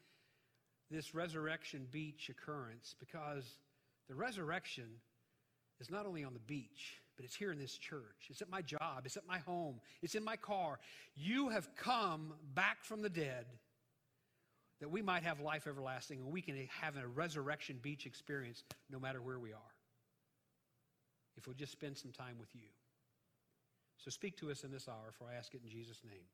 this 0.90 1.14
resurrection 1.14 1.86
beach 1.90 2.30
occurrence 2.30 2.94
because 2.98 3.44
the 4.08 4.14
resurrection 4.14 4.86
is 5.80 5.90
not 5.90 6.06
only 6.06 6.24
on 6.24 6.34
the 6.34 6.40
beach, 6.40 7.00
but 7.16 7.24
it's 7.24 7.34
here 7.34 7.52
in 7.52 7.58
this 7.58 7.76
church. 7.76 8.28
It's 8.28 8.42
at 8.42 8.50
my 8.50 8.62
job. 8.62 9.02
It's 9.04 9.16
at 9.16 9.26
my 9.26 9.38
home. 9.38 9.80
It's 10.02 10.14
in 10.14 10.24
my 10.24 10.36
car. 10.36 10.78
You 11.14 11.50
have 11.50 11.68
come 11.76 12.34
back 12.54 12.84
from 12.84 13.02
the 13.02 13.10
dead 13.10 13.46
that 14.80 14.90
we 14.90 15.02
might 15.02 15.22
have 15.22 15.40
life 15.40 15.66
everlasting 15.66 16.20
and 16.20 16.32
we 16.32 16.40
can 16.40 16.68
have 16.80 16.96
a 16.96 17.06
resurrection 17.06 17.78
beach 17.80 18.06
experience 18.06 18.64
no 18.90 18.98
matter 18.98 19.20
where 19.20 19.38
we 19.38 19.52
are. 19.52 19.74
If 21.36 21.46
we'll 21.46 21.56
just 21.56 21.72
spend 21.72 21.96
some 21.96 22.12
time 22.12 22.36
with 22.38 22.54
you. 22.54 22.68
So 23.98 24.10
speak 24.10 24.38
to 24.38 24.50
us 24.50 24.64
in 24.64 24.72
this 24.72 24.88
hour, 24.88 25.12
for 25.18 25.26
I 25.30 25.36
ask 25.36 25.54
it 25.54 25.60
in 25.62 25.70
Jesus' 25.70 26.00
name. 26.04 26.24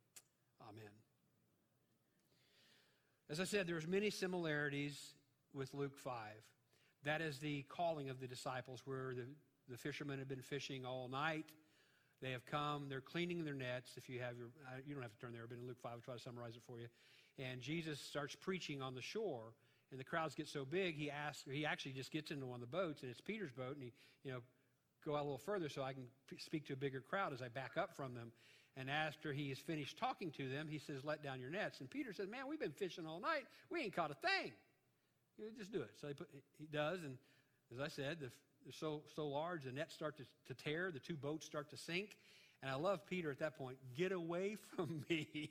Amen. 0.69 0.91
As 3.29 3.41
I 3.41 3.45
said, 3.45 3.67
there's 3.67 3.89
many 3.89 4.11
similarities 4.11 5.15
with 5.53 5.75
Luke 5.75 5.99
5. 5.99 6.13
That 7.05 7.21
is 7.21 7.39
the 7.39 7.65
calling 7.69 8.09
of 8.09 8.21
the 8.21 8.29
disciples, 8.29 8.83
where 8.85 9.15
the, 9.15 9.27
the 9.69 9.77
fishermen 9.77 10.21
have 10.21 10.29
been 10.29 10.43
fishing 10.43 10.87
all 10.87 11.09
night. 11.09 11.47
They 12.23 12.31
have 12.31 12.47
come, 12.47 12.87
they're 12.89 13.01
cleaning 13.01 13.45
their 13.45 13.55
nets. 13.55 13.93
If 13.97 14.09
you 14.09 14.21
have 14.21 14.37
your, 14.39 14.49
you 14.87 14.95
don't 14.95 15.03
have 15.03 15.13
to 15.13 15.19
turn 15.19 15.33
there, 15.33 15.47
but 15.49 15.59
in 15.59 15.67
Luke 15.67 15.81
5, 15.83 15.93
I'll 15.93 16.01
try 16.01 16.15
to 16.15 16.21
summarize 16.21 16.57
it 16.57 16.63
for 16.67 16.79
you. 16.79 16.87
And 17.39 17.61
Jesus 17.61 18.01
starts 18.01 18.35
preaching 18.35 18.81
on 18.81 18.95
the 18.95 19.03
shore, 19.03 19.53
and 19.91 20.01
the 20.01 20.05
crowds 20.05 20.35
get 20.35 20.49
so 20.49 20.65
big, 20.65 20.97
he 20.97 21.11
asks, 21.11 21.45
he 21.51 21.67
actually 21.67 21.93
just 21.93 22.11
gets 22.11 22.31
into 22.31 22.47
one 22.47 22.63
of 22.63 22.71
the 22.71 22.77
boats, 22.77 23.03
and 23.03 23.11
it's 23.11 23.21
Peter's 23.21 23.53
boat, 23.53 23.75
and 23.75 23.83
he, 23.83 23.93
you 24.25 24.33
know, 24.33 24.41
go 25.05 25.15
out 25.15 25.21
a 25.21 25.25
little 25.25 25.39
further 25.39 25.69
so 25.69 25.83
I 25.83 25.93
can 25.93 26.05
speak 26.39 26.67
to 26.67 26.73
a 26.73 26.77
bigger 26.77 27.01
crowd 27.01 27.33
as 27.33 27.43
I 27.43 27.49
back 27.49 27.73
up 27.77 27.95
from 27.97 28.15
them. 28.15 28.33
And 28.77 28.91
after 28.91 29.33
he 29.33 29.51
is 29.51 29.59
finished 29.59 29.97
talking 29.97 30.31
to 30.33 30.49
them, 30.51 30.69
he 30.69 30.79
says, 30.79 31.03
Let 31.05 31.23
down 31.23 31.41
your 31.41 31.49
nets. 31.49 31.81
And 31.81 31.89
Peter 31.89 32.13
says, 32.13 32.29
Man, 32.29 32.47
we've 32.49 32.61
been 32.61 32.73
fishing 32.73 33.07
all 33.07 33.21
night. 33.21 33.47
We 33.71 33.81
ain't 33.81 33.97
caught 33.97 34.11
a 34.11 34.15
thing. 34.15 34.53
You 35.39 35.47
know, 35.47 35.51
just 35.57 35.73
do 35.73 35.81
it. 35.81 35.93
So 36.01 36.09
he, 36.09 36.15
put, 36.15 36.29
he 36.59 36.67
does. 36.67 37.03
And 37.03 37.17
as 37.73 37.81
I 37.81 37.89
said, 37.89 38.19
the, 38.21 38.31
they're 38.65 38.73
so, 38.73 39.03
so 39.15 39.29
large, 39.29 39.65
the 39.65 39.73
nets 39.73 39.95
start 39.95 40.17
to, 40.19 40.25
to 40.49 40.55
tear, 40.63 40.91
the 40.91 40.99
two 40.99 41.17
boats 41.17 41.47
start 41.47 41.71
to 41.71 41.77
sink. 41.77 42.17
And 42.63 42.71
I 42.71 42.75
love 42.75 43.07
Peter 43.07 43.31
at 43.31 43.39
that 43.41 43.59
point. 43.59 43.77
Get 43.97 44.13
away 44.13 44.57
from 44.77 45.05
me. 45.09 45.51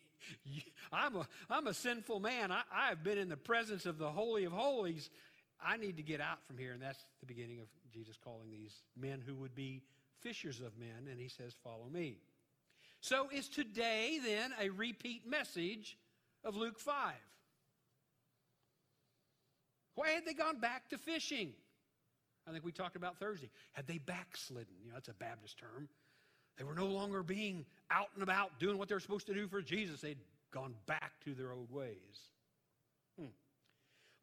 I'm 0.91 1.15
a, 1.15 1.27
I'm 1.49 1.67
a 1.67 1.73
sinful 1.73 2.19
man. 2.19 2.51
I, 2.51 2.61
I've 2.73 3.03
been 3.03 3.17
in 3.17 3.29
the 3.29 3.37
presence 3.37 3.85
of 3.85 3.97
the 3.97 4.09
Holy 4.09 4.45
of 4.45 4.51
Holies. 4.51 5.09
I 5.63 5.77
need 5.77 5.97
to 5.97 6.03
get 6.03 6.21
out 6.21 6.39
from 6.47 6.57
here. 6.57 6.73
And 6.73 6.81
that's 6.81 7.03
the 7.19 7.25
beginning 7.25 7.59
of 7.59 7.67
Jesus 7.93 8.17
calling 8.23 8.49
these 8.51 8.73
men 8.99 9.21
who 9.25 9.35
would 9.35 9.55
be 9.55 9.83
fishers 10.21 10.59
of 10.59 10.77
men. 10.77 11.07
And 11.09 11.19
he 11.19 11.29
says, 11.29 11.53
Follow 11.63 11.87
me. 11.91 12.17
So 13.01 13.29
is 13.31 13.47
today 13.47 14.19
then 14.23 14.51
a 14.59 14.69
repeat 14.69 15.29
message 15.29 15.97
of 16.43 16.55
Luke 16.55 16.79
5? 16.79 17.13
Why 19.93 20.09
had 20.09 20.25
they 20.25 20.33
gone 20.33 20.59
back 20.59 20.89
to 20.89 20.97
fishing? 20.97 21.53
I 22.47 22.51
think 22.51 22.63
we 22.63 22.71
talked 22.71 22.95
about 22.95 23.19
Thursday. 23.19 23.49
Had 23.73 23.87
they 23.87 23.97
backslidden? 23.97 24.73
You 24.83 24.89
know, 24.89 24.95
that's 24.95 25.09
a 25.09 25.13
Baptist 25.13 25.57
term. 25.57 25.87
They 26.57 26.63
were 26.63 26.75
no 26.75 26.87
longer 26.87 27.23
being 27.23 27.65
out 27.91 28.07
and 28.13 28.23
about 28.23 28.59
doing 28.59 28.77
what 28.77 28.87
they 28.87 28.95
were 28.95 28.99
supposed 28.99 29.27
to 29.27 29.33
do 29.33 29.47
for 29.47 29.61
Jesus. 29.61 30.01
They'd 30.01 30.19
gone 30.51 30.73
back 30.85 31.13
to 31.25 31.33
their 31.33 31.51
old 31.51 31.71
ways. 31.71 32.29
Hmm. 33.19 33.27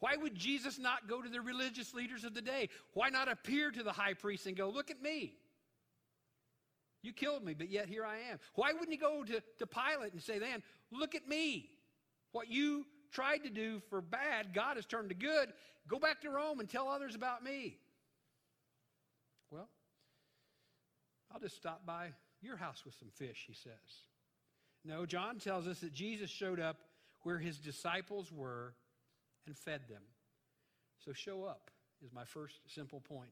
Why 0.01 0.17
would 0.17 0.35
Jesus 0.35 0.79
not 0.79 1.09
go 1.09 1.21
to 1.21 1.29
the 1.29 1.41
religious 1.41 1.93
leaders 1.95 2.25
of 2.25 2.35
the 2.35 2.43
day? 2.43 2.71
Why 2.95 3.11
not 3.11 3.31
appear 3.31 3.71
to 3.71 3.83
the 3.83 3.93
high 3.93 4.15
priest 4.15 4.47
and 4.47 4.57
go, 4.57 4.71
Look 4.71 4.91
at 4.91 5.03
me? 5.03 5.35
You 7.03 7.13
killed 7.13 7.45
me, 7.45 7.55
but 7.55 7.69
yet 7.69 7.89
here 7.89 8.05
I 8.05 8.31
am. 8.31 8.39
Why 8.55 8.73
wouldn't 8.73 8.91
he 8.91 8.97
go 8.97 9.25
to, 9.25 9.43
to 9.59 9.67
Pilate 9.67 10.13
and 10.13 10.23
say, 10.23 10.39
then, 10.39 10.63
look 10.93 11.15
at 11.15 11.27
me. 11.27 11.69
What 12.31 12.49
you 12.49 12.87
tried 13.11 13.39
to 13.39 13.51
do 13.51 13.83
for 13.91 14.01
bad, 14.01 14.55
God 14.55 14.77
has 14.77 14.87
turned 14.87 15.09
to 15.09 15.15
good. 15.15 15.53
Go 15.89 15.99
back 15.99 16.21
to 16.21 16.31
Rome 16.31 16.61
and 16.61 16.69
tell 16.69 16.89
others 16.89 17.17
about 17.17 17.43
me. 17.43 17.77
Well, 19.51 19.69
I'll 21.33 21.41
just 21.41 21.57
stop 21.57 21.87
by 21.87 22.09
your 22.41 22.57
house 22.57 22.85
with 22.85 22.95
some 22.95 23.09
fish, 23.11 23.45
he 23.47 23.55
says. 23.55 23.73
No, 24.85 25.07
John 25.07 25.39
tells 25.39 25.67
us 25.67 25.81
that 25.81 25.93
Jesus 25.93 26.31
showed 26.31 26.61
up 26.61 26.79
where 27.23 27.39
his 27.39 27.59
disciples 27.59 28.33
were 28.33 28.75
and 29.47 29.57
fed 29.57 29.83
them. 29.89 30.03
So 31.05 31.13
show 31.13 31.45
up 31.45 31.71
is 32.05 32.13
my 32.13 32.25
first 32.25 32.61
simple 32.67 33.01
point. 33.01 33.31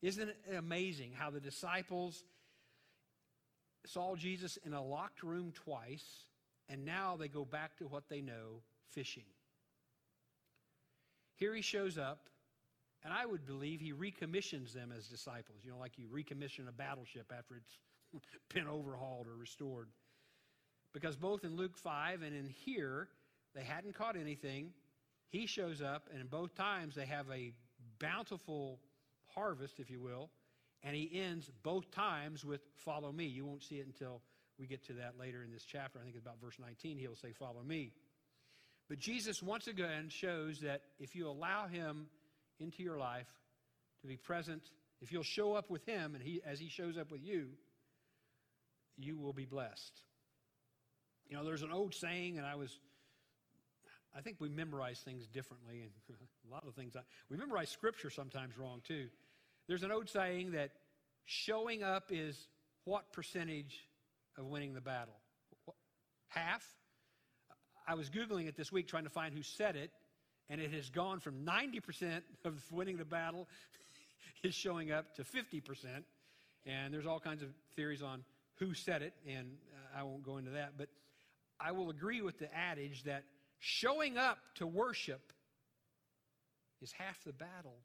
Isn't 0.00 0.30
it 0.30 0.36
amazing 0.56 1.12
how 1.16 1.30
the 1.30 1.40
disciples 1.40 2.24
saw 3.86 4.16
Jesus 4.16 4.58
in 4.64 4.72
a 4.72 4.82
locked 4.82 5.22
room 5.22 5.52
twice, 5.52 6.26
and 6.68 6.84
now 6.84 7.16
they 7.16 7.28
go 7.28 7.44
back 7.44 7.76
to 7.78 7.84
what 7.84 8.08
they 8.08 8.20
know 8.20 8.62
fishing. 8.90 9.24
Here 11.36 11.54
he 11.54 11.62
shows 11.62 11.98
up, 11.98 12.28
and 13.04 13.12
I 13.12 13.26
would 13.26 13.46
believe 13.46 13.80
he 13.80 13.92
recommissions 13.92 14.72
them 14.72 14.92
as 14.96 15.06
disciples. 15.06 15.58
You 15.64 15.72
know, 15.72 15.78
like 15.78 15.98
you 15.98 16.06
recommission 16.06 16.68
a 16.68 16.72
battleship 16.72 17.32
after 17.36 17.56
it's 17.56 18.24
been 18.54 18.68
overhauled 18.68 19.26
or 19.26 19.36
restored. 19.36 19.88
Because 20.92 21.16
both 21.16 21.44
in 21.44 21.56
Luke 21.56 21.76
5 21.76 22.22
and 22.22 22.34
in 22.34 22.48
here, 22.48 23.08
they 23.54 23.64
hadn't 23.64 23.94
caught 23.94 24.16
anything. 24.16 24.72
He 25.30 25.46
shows 25.46 25.80
up, 25.80 26.08
and 26.12 26.20
in 26.20 26.26
both 26.26 26.54
times 26.54 26.94
they 26.94 27.06
have 27.06 27.26
a 27.30 27.52
bountiful 27.98 28.78
harvest, 29.34 29.80
if 29.80 29.90
you 29.90 30.00
will. 30.00 30.30
And 30.82 30.94
he 30.94 31.10
ends 31.14 31.50
both 31.62 31.90
times 31.90 32.44
with, 32.44 32.60
Follow 32.76 33.12
me. 33.12 33.24
You 33.26 33.44
won't 33.44 33.62
see 33.62 33.76
it 33.76 33.86
until 33.86 34.20
we 34.58 34.66
get 34.66 34.84
to 34.86 34.94
that 34.94 35.18
later 35.18 35.42
in 35.42 35.50
this 35.50 35.64
chapter. 35.64 35.98
I 35.98 36.02
think 36.02 36.16
it's 36.16 36.24
about 36.24 36.40
verse 36.40 36.58
19. 36.60 36.98
He'll 36.98 37.16
say, 37.16 37.32
Follow 37.32 37.62
me. 37.62 37.92
But 38.88 38.98
Jesus 38.98 39.42
once 39.42 39.68
again 39.68 40.08
shows 40.08 40.60
that 40.60 40.82
if 40.98 41.14
you 41.14 41.28
allow 41.28 41.66
him 41.66 42.08
into 42.62 42.82
your 42.82 42.98
life 42.98 43.28
to 44.00 44.06
be 44.06 44.16
present, 44.16 44.70
if 45.00 45.12
you'll 45.12 45.22
show 45.22 45.54
up 45.54 45.70
with 45.70 45.84
him 45.84 46.14
and 46.14 46.22
he, 46.22 46.40
as 46.46 46.60
he 46.60 46.68
shows 46.68 46.96
up 46.96 47.10
with 47.10 47.22
you, 47.22 47.48
you 48.96 49.18
will 49.18 49.32
be 49.32 49.44
blessed. 49.44 50.00
You 51.28 51.36
know, 51.36 51.44
there's 51.44 51.62
an 51.62 51.72
old 51.72 51.94
saying, 51.94 52.38
and 52.38 52.46
I 52.46 52.54
was, 52.54 52.78
I 54.16 54.20
think 54.20 54.36
we 54.40 54.48
memorize 54.48 55.00
things 55.00 55.26
differently, 55.26 55.82
and 55.82 55.90
a 56.48 56.52
lot 56.52 56.64
of 56.66 56.74
things, 56.74 56.94
I, 56.96 57.00
we 57.30 57.36
memorize 57.36 57.70
scripture 57.70 58.10
sometimes 58.10 58.58
wrong 58.58 58.80
too. 58.86 59.08
There's 59.68 59.82
an 59.82 59.92
old 59.92 60.08
saying 60.08 60.52
that 60.52 60.72
showing 61.24 61.82
up 61.82 62.10
is 62.10 62.48
what 62.84 63.12
percentage 63.12 63.88
of 64.38 64.46
winning 64.46 64.74
the 64.74 64.80
battle? 64.80 65.14
Half? 66.28 66.66
I 67.86 67.94
was 67.94 68.10
Googling 68.10 68.48
it 68.48 68.56
this 68.56 68.72
week 68.72 68.88
trying 68.88 69.04
to 69.04 69.10
find 69.10 69.34
who 69.34 69.42
said 69.42 69.76
it, 69.76 69.90
and 70.52 70.60
it 70.60 70.70
has 70.70 70.90
gone 70.90 71.18
from 71.18 71.46
90% 71.46 72.20
of 72.44 72.62
winning 72.70 72.98
the 72.98 73.06
battle 73.06 73.48
is 74.42 74.54
showing 74.54 74.92
up 74.92 75.14
to 75.16 75.22
50%. 75.22 75.62
And 76.66 76.92
there's 76.92 77.06
all 77.06 77.18
kinds 77.18 77.42
of 77.42 77.48
theories 77.74 78.02
on 78.02 78.22
who 78.56 78.74
said 78.74 79.00
it, 79.00 79.14
and 79.26 79.56
uh, 79.72 79.98
I 79.98 80.02
won't 80.02 80.22
go 80.22 80.36
into 80.36 80.50
that. 80.50 80.74
But 80.76 80.88
I 81.58 81.72
will 81.72 81.88
agree 81.88 82.20
with 82.20 82.38
the 82.38 82.54
adage 82.54 83.04
that 83.04 83.24
showing 83.60 84.18
up 84.18 84.36
to 84.56 84.66
worship 84.66 85.32
is 86.82 86.92
half 86.92 87.24
the 87.24 87.32
battle 87.32 87.78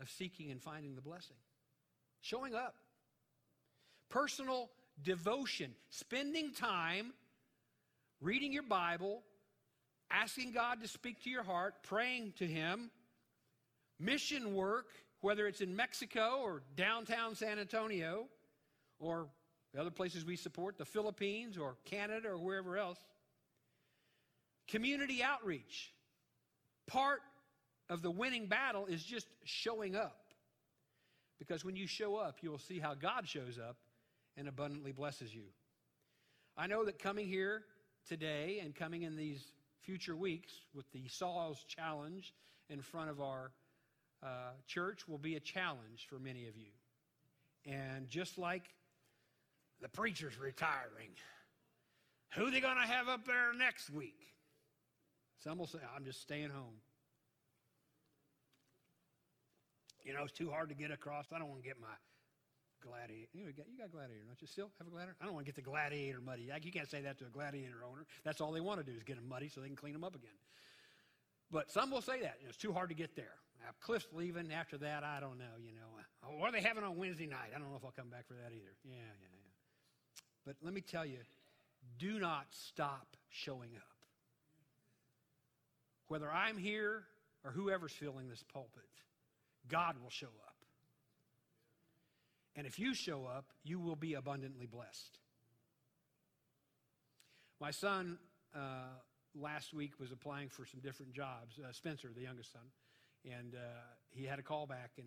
of 0.00 0.08
seeking 0.08 0.52
and 0.52 0.62
finding 0.62 0.94
the 0.94 1.02
blessing. 1.02 1.36
Showing 2.20 2.54
up. 2.54 2.76
Personal 4.08 4.70
devotion, 5.02 5.72
spending 5.90 6.52
time 6.52 7.12
reading 8.20 8.52
your 8.52 8.62
Bible, 8.62 9.22
asking 10.10 10.52
God 10.52 10.80
to 10.82 10.88
speak 10.88 11.22
to 11.24 11.30
your 11.30 11.42
heart, 11.42 11.74
praying 11.82 12.32
to 12.38 12.46
Him, 12.46 12.90
mission 13.98 14.54
work, 14.54 14.86
whether 15.20 15.46
it's 15.46 15.60
in 15.60 15.74
Mexico 15.74 16.40
or 16.42 16.62
downtown 16.76 17.34
San 17.34 17.58
Antonio 17.58 18.26
or 18.98 19.26
the 19.74 19.80
other 19.80 19.90
places 19.90 20.24
we 20.24 20.36
support, 20.36 20.78
the 20.78 20.84
Philippines 20.84 21.58
or 21.58 21.76
Canada 21.84 22.28
or 22.28 22.38
wherever 22.38 22.76
else. 22.76 22.98
Community 24.68 25.22
outreach. 25.22 25.92
Part 26.86 27.20
of 27.88 28.02
the 28.02 28.10
winning 28.10 28.46
battle 28.46 28.86
is 28.86 29.02
just 29.02 29.26
showing 29.44 29.96
up. 29.96 30.18
Because 31.38 31.64
when 31.64 31.76
you 31.76 31.86
show 31.86 32.16
up, 32.16 32.38
you 32.40 32.50
will 32.50 32.58
see 32.58 32.78
how 32.78 32.94
God 32.94 33.28
shows 33.28 33.58
up 33.58 33.76
and 34.36 34.48
abundantly 34.48 34.92
blesses 34.92 35.34
you. 35.34 35.44
I 36.56 36.66
know 36.66 36.84
that 36.84 36.98
coming 36.98 37.26
here 37.26 37.64
today 38.08 38.60
and 38.62 38.74
coming 38.74 39.02
in 39.02 39.16
these 39.16 39.44
future 39.86 40.16
weeks 40.16 40.52
with 40.74 40.90
the 40.92 41.06
Saul's 41.08 41.64
challenge 41.68 42.34
in 42.68 42.82
front 42.82 43.08
of 43.08 43.20
our 43.20 43.52
uh, 44.22 44.50
church 44.66 45.06
will 45.06 45.18
be 45.18 45.36
a 45.36 45.40
challenge 45.40 46.08
for 46.10 46.18
many 46.18 46.48
of 46.48 46.56
you. 46.56 46.72
And 47.64 48.08
just 48.08 48.36
like 48.36 48.64
the 49.80 49.88
preacher's 49.88 50.36
retiring, 50.38 51.10
who 52.34 52.50
they 52.50 52.60
going 52.60 52.76
to 52.76 52.86
have 52.86 53.08
up 53.08 53.24
there 53.26 53.54
next 53.56 53.88
week? 53.88 54.18
Some 55.42 55.58
will 55.58 55.68
say, 55.68 55.78
I'm 55.94 56.04
just 56.04 56.20
staying 56.20 56.50
home. 56.50 56.80
You 60.04 60.14
know, 60.14 60.24
it's 60.24 60.32
too 60.32 60.50
hard 60.50 60.68
to 60.70 60.74
get 60.74 60.90
across. 60.90 61.26
I 61.32 61.38
don't 61.38 61.48
want 61.48 61.62
to 61.62 61.66
get 61.66 61.80
my 61.80 61.88
gladiator. 62.80 63.30
You, 63.32 63.44
know, 63.44 63.48
you, 63.48 63.54
got, 63.54 63.66
got 63.78 63.90
gladiator, 63.92 64.24
don't 64.26 64.40
you 64.40 64.46
still 64.46 64.70
have 64.78 64.86
a 64.86 64.90
gladiator? 64.90 65.16
I 65.20 65.24
don't 65.24 65.34
want 65.34 65.46
to 65.46 65.52
get 65.52 65.56
the 65.56 65.68
gladiator 65.68 66.20
muddy. 66.20 66.50
You 66.62 66.72
can't 66.72 66.90
say 66.90 67.02
that 67.02 67.18
to 67.18 67.26
a 67.26 67.30
gladiator 67.30 67.84
owner. 67.84 68.06
That's 68.24 68.40
all 68.40 68.52
they 68.52 68.60
want 68.60 68.80
to 68.80 68.86
do 68.86 68.96
is 68.96 69.02
get 69.02 69.16
them 69.16 69.28
muddy 69.28 69.48
so 69.48 69.60
they 69.60 69.68
can 69.68 69.76
clean 69.76 69.92
them 69.92 70.04
up 70.04 70.14
again. 70.14 70.36
But 71.50 71.70
some 71.70 71.90
will 71.90 72.02
say 72.02 72.20
that. 72.22 72.36
You 72.40 72.46
know, 72.46 72.48
it's 72.50 72.58
too 72.58 72.72
hard 72.72 72.88
to 72.90 72.94
get 72.94 73.14
there. 73.16 73.34
Cliff's 73.80 74.06
leaving. 74.12 74.52
After 74.52 74.78
that, 74.78 75.04
I 75.04 75.20
don't 75.20 75.38
know, 75.38 75.56
you 75.58 75.72
know. 75.72 75.80
Uh, 76.22 76.38
what 76.38 76.48
are 76.48 76.52
they 76.52 76.60
having 76.60 76.84
on 76.84 76.96
Wednesday 76.96 77.26
night? 77.26 77.50
I 77.54 77.58
don't 77.58 77.70
know 77.70 77.76
if 77.76 77.84
I'll 77.84 77.90
come 77.90 78.10
back 78.10 78.26
for 78.26 78.34
that 78.34 78.52
either. 78.52 78.74
Yeah, 78.84 78.94
yeah, 78.94 79.28
yeah. 79.32 80.22
But 80.44 80.56
let 80.62 80.72
me 80.72 80.80
tell 80.80 81.04
you, 81.04 81.18
do 81.98 82.18
not 82.18 82.46
stop 82.50 83.16
showing 83.30 83.70
up. 83.76 83.82
Whether 86.08 86.30
I'm 86.30 86.56
here 86.56 87.02
or 87.44 87.50
whoever's 87.50 87.92
filling 87.92 88.28
this 88.28 88.44
pulpit, 88.52 88.84
God 89.68 89.96
will 90.02 90.10
show 90.10 90.28
up. 90.45 90.45
And 92.56 92.66
if 92.66 92.78
you 92.78 92.94
show 92.94 93.26
up, 93.26 93.52
you 93.62 93.78
will 93.78 93.96
be 93.96 94.14
abundantly 94.14 94.66
blessed. 94.66 95.18
My 97.60 97.70
son 97.70 98.18
uh, 98.54 98.88
last 99.34 99.74
week 99.74 99.92
was 100.00 100.10
applying 100.10 100.48
for 100.48 100.64
some 100.64 100.80
different 100.80 101.12
jobs, 101.12 101.58
uh, 101.58 101.72
Spencer, 101.72 102.08
the 102.14 102.22
youngest 102.22 102.52
son, 102.52 102.62
and 103.24 103.54
uh, 103.54 103.58
he 104.10 104.24
had 104.24 104.38
a 104.38 104.42
call 104.42 104.66
back 104.66 104.92
and 104.98 105.06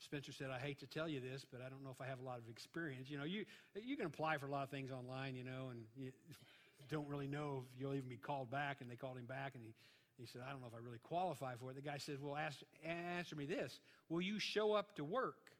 Spencer 0.00 0.32
said, 0.32 0.48
I 0.50 0.58
hate 0.58 0.78
to 0.80 0.86
tell 0.86 1.08
you 1.08 1.20
this, 1.20 1.44
but 1.50 1.60
I 1.60 1.68
don't 1.68 1.82
know 1.82 1.90
if 1.90 2.00
I 2.00 2.06
have 2.06 2.20
a 2.20 2.22
lot 2.22 2.38
of 2.38 2.48
experience. 2.48 3.10
You 3.10 3.18
know, 3.18 3.24
you, 3.24 3.44
you 3.74 3.96
can 3.96 4.06
apply 4.06 4.38
for 4.38 4.46
a 4.46 4.50
lot 4.50 4.62
of 4.62 4.70
things 4.70 4.92
online, 4.92 5.34
you 5.34 5.44
know, 5.44 5.70
and 5.70 5.80
you 5.96 6.12
don't 6.88 7.08
really 7.08 7.26
know 7.26 7.64
if 7.74 7.80
you'll 7.80 7.94
even 7.94 8.08
be 8.08 8.16
called 8.16 8.50
back. 8.50 8.80
And 8.80 8.88
they 8.88 8.94
called 8.94 9.18
him 9.18 9.26
back, 9.26 9.54
and 9.54 9.64
he, 9.64 9.74
he 10.16 10.26
said, 10.26 10.42
I 10.46 10.52
don't 10.52 10.60
know 10.60 10.68
if 10.68 10.74
I 10.74 10.84
really 10.84 11.00
qualify 11.02 11.54
for 11.56 11.70
it. 11.70 11.74
The 11.74 11.82
guy 11.82 11.98
said, 11.98 12.18
Well, 12.22 12.36
ask, 12.36 12.58
answer 12.84 13.34
me 13.34 13.44
this 13.44 13.80
Will 14.08 14.20
you 14.20 14.38
show 14.38 14.72
up 14.72 14.94
to 14.96 15.04
work? 15.04 15.50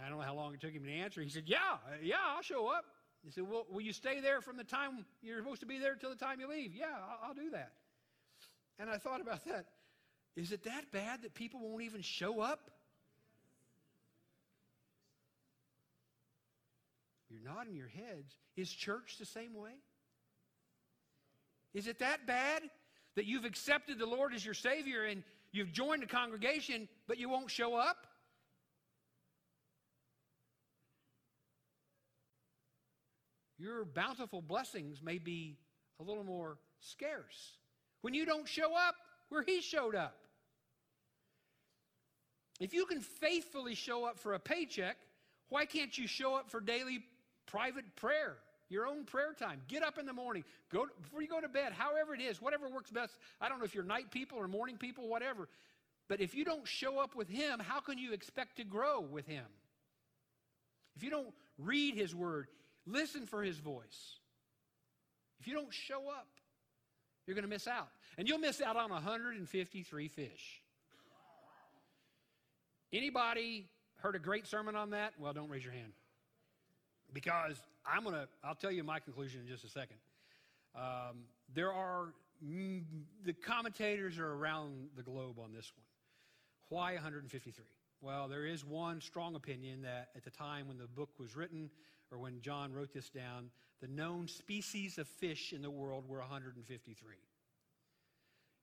I 0.00 0.08
don't 0.08 0.18
know 0.18 0.24
how 0.24 0.34
long 0.34 0.54
it 0.54 0.60
took 0.60 0.72
him 0.72 0.84
to 0.84 0.92
answer. 0.92 1.20
He 1.20 1.28
said, 1.28 1.44
Yeah, 1.46 1.58
yeah, 2.02 2.16
I'll 2.34 2.42
show 2.42 2.68
up. 2.68 2.84
He 3.24 3.30
said, 3.30 3.44
Well, 3.48 3.66
will 3.70 3.80
you 3.80 3.92
stay 3.92 4.20
there 4.20 4.40
from 4.40 4.56
the 4.56 4.64
time 4.64 5.04
you're 5.22 5.38
supposed 5.38 5.60
to 5.60 5.66
be 5.66 5.78
there 5.78 5.94
till 5.94 6.10
the 6.10 6.16
time 6.16 6.40
you 6.40 6.48
leave? 6.48 6.74
Yeah, 6.74 6.86
I'll, 6.86 7.28
I'll 7.28 7.34
do 7.34 7.50
that. 7.50 7.72
And 8.78 8.90
I 8.90 8.98
thought 8.98 9.20
about 9.20 9.44
that. 9.46 9.66
Is 10.36 10.52
it 10.52 10.64
that 10.64 10.90
bad 10.92 11.22
that 11.22 11.34
people 11.34 11.60
won't 11.60 11.82
even 11.82 12.00
show 12.00 12.40
up? 12.40 12.70
You're 17.28 17.42
nodding 17.42 17.74
your 17.74 17.88
heads. 17.88 18.34
Is 18.56 18.70
church 18.70 19.16
the 19.18 19.26
same 19.26 19.54
way? 19.54 19.72
Is 21.74 21.86
it 21.86 21.98
that 22.00 22.26
bad 22.26 22.62
that 23.14 23.26
you've 23.26 23.44
accepted 23.44 23.98
the 23.98 24.06
Lord 24.06 24.34
as 24.34 24.44
your 24.44 24.54
Savior 24.54 25.04
and 25.04 25.22
you've 25.52 25.72
joined 25.72 26.02
a 26.02 26.06
congregation, 26.06 26.88
but 27.06 27.18
you 27.18 27.28
won't 27.28 27.50
show 27.50 27.74
up? 27.74 28.06
Your 33.62 33.84
bountiful 33.84 34.42
blessings 34.42 35.00
may 35.00 35.18
be 35.18 35.56
a 36.00 36.02
little 36.02 36.24
more 36.24 36.58
scarce 36.80 37.58
when 38.00 38.12
you 38.12 38.26
don't 38.26 38.48
show 38.48 38.74
up 38.74 38.96
where 39.28 39.44
He 39.44 39.60
showed 39.60 39.94
up. 39.94 40.16
If 42.58 42.74
you 42.74 42.86
can 42.86 43.00
faithfully 43.00 43.76
show 43.76 44.04
up 44.04 44.18
for 44.18 44.34
a 44.34 44.40
paycheck, 44.40 44.96
why 45.48 45.64
can't 45.64 45.96
you 45.96 46.08
show 46.08 46.34
up 46.34 46.50
for 46.50 46.60
daily 46.60 47.04
private 47.46 47.84
prayer? 47.94 48.38
Your 48.68 48.88
own 48.88 49.04
prayer 49.04 49.32
time. 49.32 49.60
Get 49.68 49.84
up 49.84 49.96
in 49.96 50.06
the 50.06 50.12
morning. 50.12 50.42
Go 50.72 50.86
before 51.00 51.22
you 51.22 51.28
go 51.28 51.40
to 51.40 51.48
bed, 51.48 51.72
however 51.72 52.14
it 52.14 52.20
is, 52.20 52.42
whatever 52.42 52.68
works 52.68 52.90
best. 52.90 53.16
I 53.40 53.48
don't 53.48 53.60
know 53.60 53.64
if 53.64 53.76
you're 53.76 53.84
night 53.84 54.10
people 54.10 54.38
or 54.38 54.48
morning 54.48 54.76
people, 54.76 55.08
whatever. 55.08 55.48
But 56.08 56.20
if 56.20 56.34
you 56.34 56.44
don't 56.44 56.66
show 56.66 56.98
up 56.98 57.14
with 57.14 57.28
him, 57.28 57.60
how 57.60 57.78
can 57.78 57.96
you 57.96 58.12
expect 58.12 58.56
to 58.56 58.64
grow 58.64 59.00
with 59.00 59.28
him? 59.28 59.44
If 60.96 61.04
you 61.04 61.10
don't 61.10 61.32
read 61.58 61.94
his 61.94 62.12
word, 62.12 62.48
listen 62.86 63.26
for 63.26 63.42
his 63.42 63.58
voice. 63.58 64.18
If 65.40 65.48
you 65.48 65.54
don't 65.54 65.72
show 65.72 66.08
up, 66.08 66.28
you're 67.26 67.34
going 67.34 67.44
to 67.44 67.50
miss 67.50 67.66
out. 67.66 67.88
And 68.18 68.28
you'll 68.28 68.38
miss 68.38 68.60
out 68.60 68.76
on 68.76 68.90
153 68.90 70.08
fish. 70.08 70.62
Anybody 72.92 73.66
heard 73.96 74.16
a 74.16 74.18
great 74.18 74.46
sermon 74.46 74.76
on 74.76 74.90
that? 74.90 75.14
Well, 75.18 75.32
don't 75.32 75.48
raise 75.48 75.64
your 75.64 75.72
hand. 75.72 75.92
Because 77.12 77.56
I'm 77.86 78.04
going 78.04 78.14
to, 78.14 78.28
I'll 78.44 78.54
tell 78.54 78.70
you 78.70 78.84
my 78.84 79.00
conclusion 79.00 79.40
in 79.40 79.48
just 79.48 79.64
a 79.64 79.68
second. 79.68 79.96
Um, 80.74 81.24
there 81.54 81.72
are, 81.72 82.12
mm, 82.44 82.82
the 83.24 83.32
commentators 83.32 84.18
are 84.18 84.32
around 84.32 84.88
the 84.96 85.02
globe 85.02 85.38
on 85.38 85.52
this 85.52 85.72
one. 85.74 85.84
Why 86.68 86.94
153? 86.94 87.64
Well, 88.00 88.28
there 88.28 88.46
is 88.46 88.64
one 88.64 89.00
strong 89.00 89.34
opinion 89.36 89.82
that 89.82 90.08
at 90.16 90.24
the 90.24 90.30
time 90.30 90.68
when 90.68 90.78
the 90.78 90.86
book 90.86 91.10
was 91.18 91.36
written, 91.36 91.70
or 92.12 92.18
when 92.18 92.40
John 92.42 92.72
wrote 92.72 92.92
this 92.92 93.08
down, 93.08 93.50
the 93.80 93.88
known 93.88 94.28
species 94.28 94.98
of 94.98 95.08
fish 95.08 95.52
in 95.52 95.62
the 95.62 95.70
world 95.70 96.06
were 96.06 96.18
153. 96.18 97.16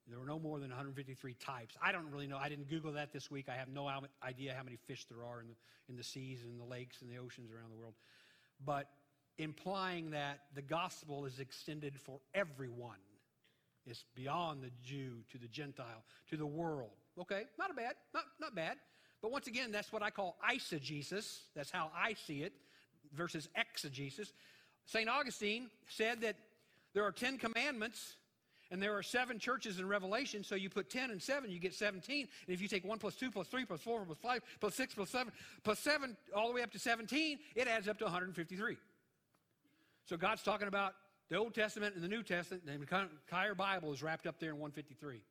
There 0.07 0.19
were 0.19 0.25
no 0.25 0.39
more 0.39 0.59
than 0.59 0.69
153 0.69 1.33
types. 1.35 1.75
I 1.83 1.91
don't 1.91 2.09
really 2.12 2.27
know. 2.27 2.38
I 2.38 2.49
didn't 2.49 2.69
Google 2.69 2.93
that 2.93 3.12
this 3.12 3.29
week. 3.29 3.47
I 3.49 3.55
have 3.55 3.67
no 3.67 3.89
idea 4.23 4.53
how 4.55 4.63
many 4.63 4.77
fish 4.77 5.05
there 5.05 5.23
are 5.23 5.41
in 5.41 5.47
the, 5.47 5.55
in 5.88 5.95
the 5.97 6.03
seas 6.03 6.43
and 6.43 6.59
the 6.59 6.63
lakes 6.63 7.01
and 7.01 7.09
the 7.09 7.17
oceans 7.17 7.51
around 7.51 7.69
the 7.71 7.75
world. 7.75 7.93
But 8.65 8.88
implying 9.38 10.12
that 10.12 10.41
the 10.55 10.62
gospel 10.62 11.25
is 11.25 11.39
extended 11.39 11.99
for 11.99 12.19
everyone. 12.33 12.97
It's 13.85 14.05
beyond 14.15 14.63
the 14.63 14.71
Jew 14.83 15.17
to 15.31 15.38
the 15.38 15.47
Gentile 15.47 16.03
to 16.29 16.38
the 16.38 16.45
world. 16.45 16.91
Okay, 17.19 17.43
not 17.57 17.71
a 17.71 17.73
bad, 17.73 17.93
not, 18.13 18.23
not 18.39 18.55
bad. 18.55 18.77
But 19.21 19.31
once 19.31 19.47
again, 19.47 19.71
that's 19.71 19.91
what 19.91 20.01
I 20.01 20.09
call 20.09 20.38
eisegesis. 20.49 21.39
That's 21.55 21.71
how 21.71 21.91
I 21.95 22.13
see 22.13 22.41
it 22.41 22.53
versus 23.13 23.50
exegesis. 23.56 24.34
St. 24.86 25.10
Augustine 25.10 25.69
said 25.88 26.22
that 26.22 26.36
there 26.93 27.04
are 27.04 27.12
10 27.12 27.38
commandments 27.38 28.15
and 28.72 28.82
there 28.82 28.95
are 28.95 29.02
seven 29.02 29.39
churches 29.39 29.80
in 29.80 29.88
Revelation, 29.88 30.43
so 30.43 30.54
you 30.54 30.69
put 30.69 30.91
10 30.91 31.10
and 31.10 31.22
7, 31.22 31.50
you 31.50 31.60
get 31.60 31.74
17. 31.74 32.28
And 32.45 32.54
if 32.54 32.62
you 32.62 32.67
take 32.67 32.86
1 32.86 33.00
plus 33.00 33.15
2 33.15 33.32
plus 33.32 33.48
3 33.48 33.65
plus 33.65 33.82
4 33.82 34.06
plus 34.06 34.17
5 34.19 34.41
plus 34.60 34.76
6 34.76 34.93
plus 34.93 35.10
7 35.10 35.34
plus 35.63 35.80
7 35.80 36.15
all 36.36 36.48
the 36.48 36.54
way 36.54 36.62
up 36.62 36.72
to 36.72 36.80
17, 36.80 37.39
it 37.56 37.67
adds 37.67 37.88
up 37.88 37.98
to 38.00 38.06
153. 38.06 38.78
So 40.06 40.17
God's 40.17 40.43
talking 40.43 40.67
about 40.67 40.93
the 41.30 41.36
Old 41.38 41.56
Testament 41.56 41.95
and 41.95 42.04
the 42.04 42.08
New 42.08 42.24
Testament, 42.24 42.63
and 42.67 42.82
the 42.82 43.08
entire 43.28 43.56
Bible 43.56 43.91
is 43.91 44.04
wrapped 44.04 44.28
up 44.28 44.39
there 44.39 44.50
in 44.50 44.60
153. 44.60 45.22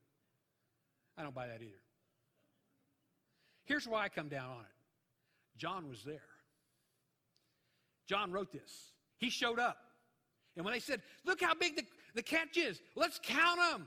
I 1.17 1.23
don't 1.23 1.35
buy 1.35 1.49
that 1.49 1.61
either. 1.61 1.83
Here's 3.65 3.87
why 3.87 4.05
I 4.05 4.09
come 4.09 4.29
down 4.29 4.51
on 4.51 4.61
it 4.61 5.59
John 5.59 5.89
was 5.89 6.03
there. 6.05 6.23
John 8.09 8.33
wrote 8.33 8.53
this. 8.53 8.93
He 9.19 9.31
showed 9.31 9.59
up. 9.59 9.79
And 10.57 10.65
when 10.65 10.75
they 10.75 10.81
said, 10.81 11.03
Look 11.25 11.43
how 11.43 11.55
big 11.55 11.77
the, 11.77 11.85
the 12.15 12.23
catch 12.23 12.57
is, 12.57 12.81
let's 12.97 13.21
count 13.23 13.59
them. 13.59 13.87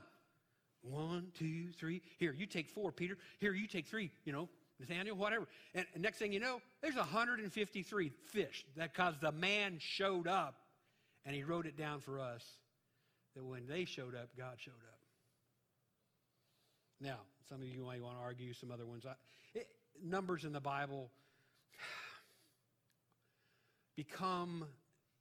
One, 0.82 1.28
two, 1.38 1.72
three. 1.78 2.02
Here, 2.18 2.32
you 2.32 2.46
take 2.46 2.68
four, 2.68 2.90
Peter. 2.90 3.16
Here, 3.38 3.52
you 3.52 3.66
take 3.66 3.86
three, 3.86 4.10
you 4.24 4.32
know, 4.32 4.48
Nathaniel, 4.80 5.16
whatever. 5.16 5.46
And 5.74 5.86
next 5.96 6.18
thing 6.18 6.32
you 6.32 6.40
know, 6.40 6.60
there's 6.80 6.96
153 6.96 8.12
fish. 8.32 8.64
Because 8.76 9.14
the 9.20 9.30
man 9.30 9.76
showed 9.78 10.26
up 10.26 10.56
and 11.24 11.36
he 11.36 11.44
wrote 11.44 11.66
it 11.66 11.76
down 11.76 12.00
for 12.00 12.18
us 12.18 12.42
that 13.36 13.44
when 13.44 13.66
they 13.66 13.84
showed 13.84 14.14
up, 14.14 14.30
God 14.36 14.54
showed 14.58 14.72
up. 14.72 14.98
Now, 17.00 17.18
some 17.48 17.60
of 17.60 17.68
you 17.68 17.84
might 17.84 18.02
want 18.02 18.16
to 18.16 18.22
argue, 18.22 18.52
some 18.52 18.70
other 18.70 18.86
ones. 18.86 19.04
It, 19.54 19.68
numbers 20.02 20.44
in 20.44 20.52
the 20.52 20.60
Bible 20.60 21.10
become 23.96 24.66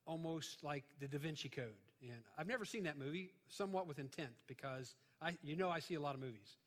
almost 0.06 0.64
like 0.64 0.84
the 1.00 1.08
Da 1.08 1.18
Vinci 1.18 1.50
Code. 1.50 1.68
And 2.02 2.24
I've 2.38 2.48
never 2.48 2.66
seen 2.66 2.84
that 2.84 2.98
movie, 2.98 3.32
somewhat 3.48 3.88
with 3.88 4.00
intent, 4.00 4.32
because 4.48 4.96
I, 5.22 5.38
you 5.44 5.56
know 5.56 5.70
I 5.70 5.80
see 5.80 5.96
a 5.96 6.02
lot 6.02 6.16
of 6.16 6.22
movies. 6.22 6.58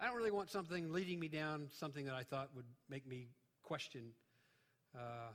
I 0.00 0.06
don't 0.06 0.16
really 0.16 0.32
want 0.32 0.50
something 0.50 0.92
leading 0.92 1.20
me 1.20 1.28
down 1.28 1.68
something 1.72 2.04
that 2.06 2.14
I 2.14 2.24
thought 2.24 2.50
would 2.56 2.66
make 2.90 3.06
me 3.06 3.28
question 3.62 4.02
uh, 4.94 5.30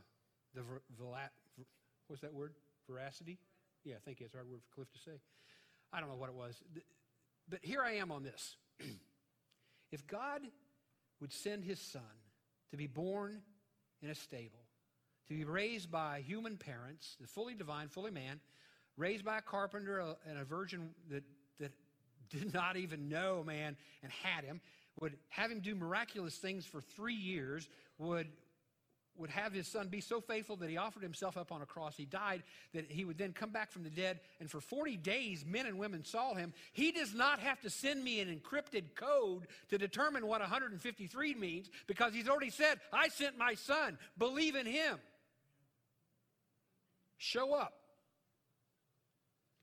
the 0.54 0.62
ver, 0.62 0.82
ver, 1.00 1.30
what's 2.08 2.22
that 2.22 2.34
word? 2.34 2.54
Veracity? 2.89 3.38
Yeah, 3.84 3.95
thank 4.06 4.19
you. 4.19 4.26
It's 4.26 4.36
a 4.36 4.38
hard 4.38 4.50
word 4.50 4.62
for 4.62 4.76
Cliff 4.76 4.91
to 4.91 5.00
say. 5.00 5.19
I 5.93 6.00
don't 6.00 6.10
know 6.10 6.15
what 6.15 6.30
it 6.30 6.36
was. 6.36 6.62
But 7.50 7.60
here 7.62 7.82
I 7.82 7.93
am 7.93 8.12
on 8.12 8.24
this. 8.24 8.56
if 9.91 10.06
God 10.08 10.41
would 11.22 11.32
send 11.32 11.63
his 11.63 11.80
son 11.80 12.02
to 12.72 12.78
be 12.78 12.88
born 12.88 13.41
in 14.02 14.10
a 14.10 14.15
stable, 14.15 14.68
to 15.30 15.36
be 15.36 15.46
raised 15.46 15.92
by 15.92 16.24
human 16.26 16.58
parents, 16.58 17.18
fully 17.28 17.54
divine, 17.54 17.88
fully 17.88 18.12
man, 18.12 18.39
raised 18.98 19.24
by 19.24 19.38
a 19.38 19.42
carpenter 19.42 20.15
and 20.28 20.38
a 20.38 20.44
virgin 20.44 20.89
that, 21.10 21.24
that 21.60 21.72
did 22.30 22.54
not 22.54 22.78
even 22.78 23.10
know 23.10 23.44
man 23.46 23.78
and 24.04 24.12
had 24.12 24.44
him, 24.44 24.60
would 25.00 25.18
have 25.30 25.52
him 25.52 25.60
do 25.60 25.76
miraculous 25.76 26.36
things 26.36 26.65
for 26.65 26.82
three 26.82 27.15
years, 27.15 27.70
would, 28.00 28.28
would 29.18 29.30
have 29.30 29.54
his 29.54 29.68
son 29.68 29.88
be 29.88 30.02
so 30.02 30.20
faithful 30.20 30.56
that 30.58 30.70
he 30.70 30.78
offered 30.78 31.04
himself 31.04 31.38
up 31.38 31.52
on 31.52 31.62
a 31.62 31.65
cross. 31.65 31.96
He 31.96 32.06
died, 32.06 32.44
that 32.74 32.92
he 32.92 33.06
would 33.06 33.18
then 33.18 33.32
come 33.32 33.52
back 33.52 33.72
from 33.72 33.84
the 33.84 33.89
dead, 33.89 34.20
and 34.39 34.50
for 34.50 34.60
40 34.60 34.98
days, 34.98 35.46
men 35.46 35.68
and 35.68 35.78
women 35.78 36.04
saw 36.04 36.34
him. 36.34 36.54
He 36.74 36.92
does 36.92 37.13
not 37.13 37.39
have 37.39 37.62
to 37.62 37.70
send 37.70 38.04
me 38.04 38.20
an 38.20 38.28
encrypted 38.28 38.96
code 38.96 39.48
to 39.70 39.78
determine 39.78 40.26
what 40.26 40.42
153 40.42 41.36
means 41.36 41.70
because 41.88 42.13
he's 42.13 42.28
already 42.28 42.50
said, 42.50 42.80
I 42.92 43.10
sent 43.10 43.38
my 43.38 43.54
son. 43.54 43.98
Believe 44.18 44.56
in 44.56 44.65
him. 44.65 44.98
Show 47.19 47.53
up. 47.53 47.73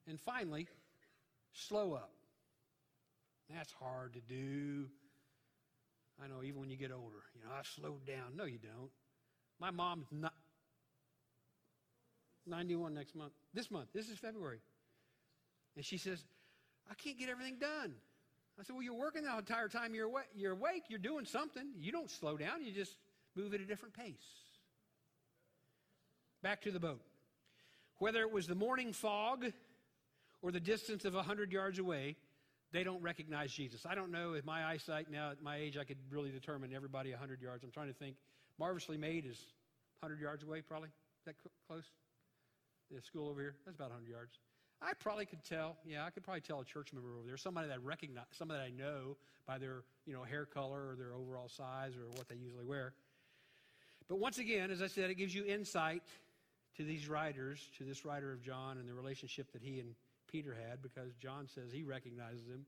And 0.07 0.21
finally, 0.21 0.69
slow 1.53 1.95
up. 1.95 2.13
That's 3.53 3.73
hard 3.73 4.13
to 4.13 4.21
do. 4.21 4.87
I 6.23 6.29
know, 6.29 6.43
even 6.45 6.61
when 6.61 6.71
you 6.71 6.77
get 6.77 6.93
older. 6.93 7.25
You 7.35 7.43
know, 7.43 7.55
I've 7.59 7.67
slowed 7.67 8.07
down. 8.07 8.37
No, 8.37 8.45
you 8.45 8.59
don't. 8.59 8.91
My 9.59 9.71
mom's 9.71 10.07
not 10.13 10.35
91 12.47 12.95
next 12.95 13.17
month. 13.17 13.33
This 13.55 13.71
month. 13.71 13.89
This 13.95 14.11
is 14.11 14.19
February. 14.19 14.61
And 15.77 15.85
she 15.85 15.97
says, 15.97 16.23
I 16.91 16.95
can't 16.95 17.19
get 17.19 17.31
everything 17.31 17.57
done. 17.59 17.95
I 18.59 18.63
said, 18.63 18.75
Well, 18.75 18.83
you're 18.83 18.95
working 18.95 19.25
the 19.25 19.37
entire 19.37 19.69
time 19.69 19.95
you're 19.95 20.07
awake. 20.07 20.27
You're 20.35 20.53
awake. 20.53 20.85
You're 20.89 20.99
doing 20.99 21.25
something. 21.25 21.67
You 21.79 21.91
don't 21.91 22.11
slow 22.11 22.37
down. 22.37 22.65
You 22.65 22.73
just 22.73 22.97
move 23.35 23.55
at 23.55 23.61
a 23.61 23.65
different 23.65 23.95
pace. 23.95 24.15
Back 26.43 26.63
to 26.63 26.71
the 26.71 26.81
boat. 26.81 27.01
Whether 27.99 28.21
it 28.21 28.31
was 28.31 28.47
the 28.47 28.55
morning 28.55 28.93
fog 28.93 29.47
or 30.43 30.53
the 30.53 30.61
distance 30.61 31.05
of 31.05 31.15
100 31.15 31.53
yards 31.53 31.79
away, 31.79 32.17
they 32.73 32.85
don't 32.85 33.03
recognize 33.03 33.53
Jesus. 33.53 33.87
I 33.87 33.95
don't 33.95 34.11
know 34.11 34.35
if 34.35 34.45
my 34.45 34.65
eyesight 34.65 35.11
now 35.11 35.31
at 35.31 35.43
my 35.43 35.57
age 35.57 35.77
I 35.77 35.85
could 35.85 35.99
really 36.11 36.31
determine 36.31 36.73
everybody 36.75 37.11
100 37.11 37.41
yards. 37.41 37.65
I'm 37.65 37.71
trying 37.71 37.89
to 37.89 37.95
think. 37.95 38.17
Marvelously 38.59 38.97
Made 38.97 39.27
is 39.27 39.39
100 40.01 40.21
yards 40.21 40.43
away, 40.43 40.63
probably. 40.63 40.89
Is 40.89 41.25
that 41.27 41.35
close? 41.69 41.85
The 42.91 43.01
school 43.03 43.29
over 43.29 43.41
here? 43.41 43.55
That's 43.65 43.77
about 43.77 43.91
100 43.91 44.09
yards. 44.11 44.39
I 44.81 44.93
probably 44.95 45.27
could 45.27 45.43
tell. 45.43 45.77
Yeah, 45.87 46.05
I 46.05 46.11
could 46.11 46.23
probably 46.23 46.43
tell 46.43 46.61
a 46.61 46.65
church 46.65 46.93
member 46.93 47.17
over 47.17 47.27
there, 47.27 47.37
somebody 47.37 47.69
that 47.69 47.75
I 47.75 47.77
recognize, 47.79 48.25
somebody 48.33 48.61
that 48.61 48.67
I 48.67 48.71
know 48.71 49.17
by 49.47 49.59
their 49.59 49.83
you 50.07 50.13
know 50.13 50.23
hair 50.23 50.45
color 50.45 50.91
or 50.91 50.97
their 50.97 51.15
overall 51.15 51.49
size 51.49 51.93
or 51.97 52.09
what 52.17 52.29
they 52.29 52.37
usually 52.37 52.65
wear. 52.65 52.93
But 54.09 54.19
once 54.19 54.39
again, 54.39 54.71
as 54.71 54.83
I 54.83 54.87
said, 54.87 55.11
it 55.11 55.15
gives 55.15 55.35
you 55.35 55.45
insight 55.45 56.03
to 56.77 56.85
these 56.85 57.09
writers, 57.09 57.61
to 57.79 57.85
this 57.85 58.05
writer 58.05 58.33
of 58.33 58.43
John, 58.43 58.79
and 58.79 58.89
the 58.89 58.95
relationship 58.95 59.53
that 59.53 59.63
he 59.63 59.81
and 59.81 59.95
Peter 60.31 60.55
had, 60.69 60.83
because 60.83 61.15
John 61.15 61.49
says 61.49 61.73
he 61.73 61.83
recognizes 61.83 62.47
him. 62.47 62.67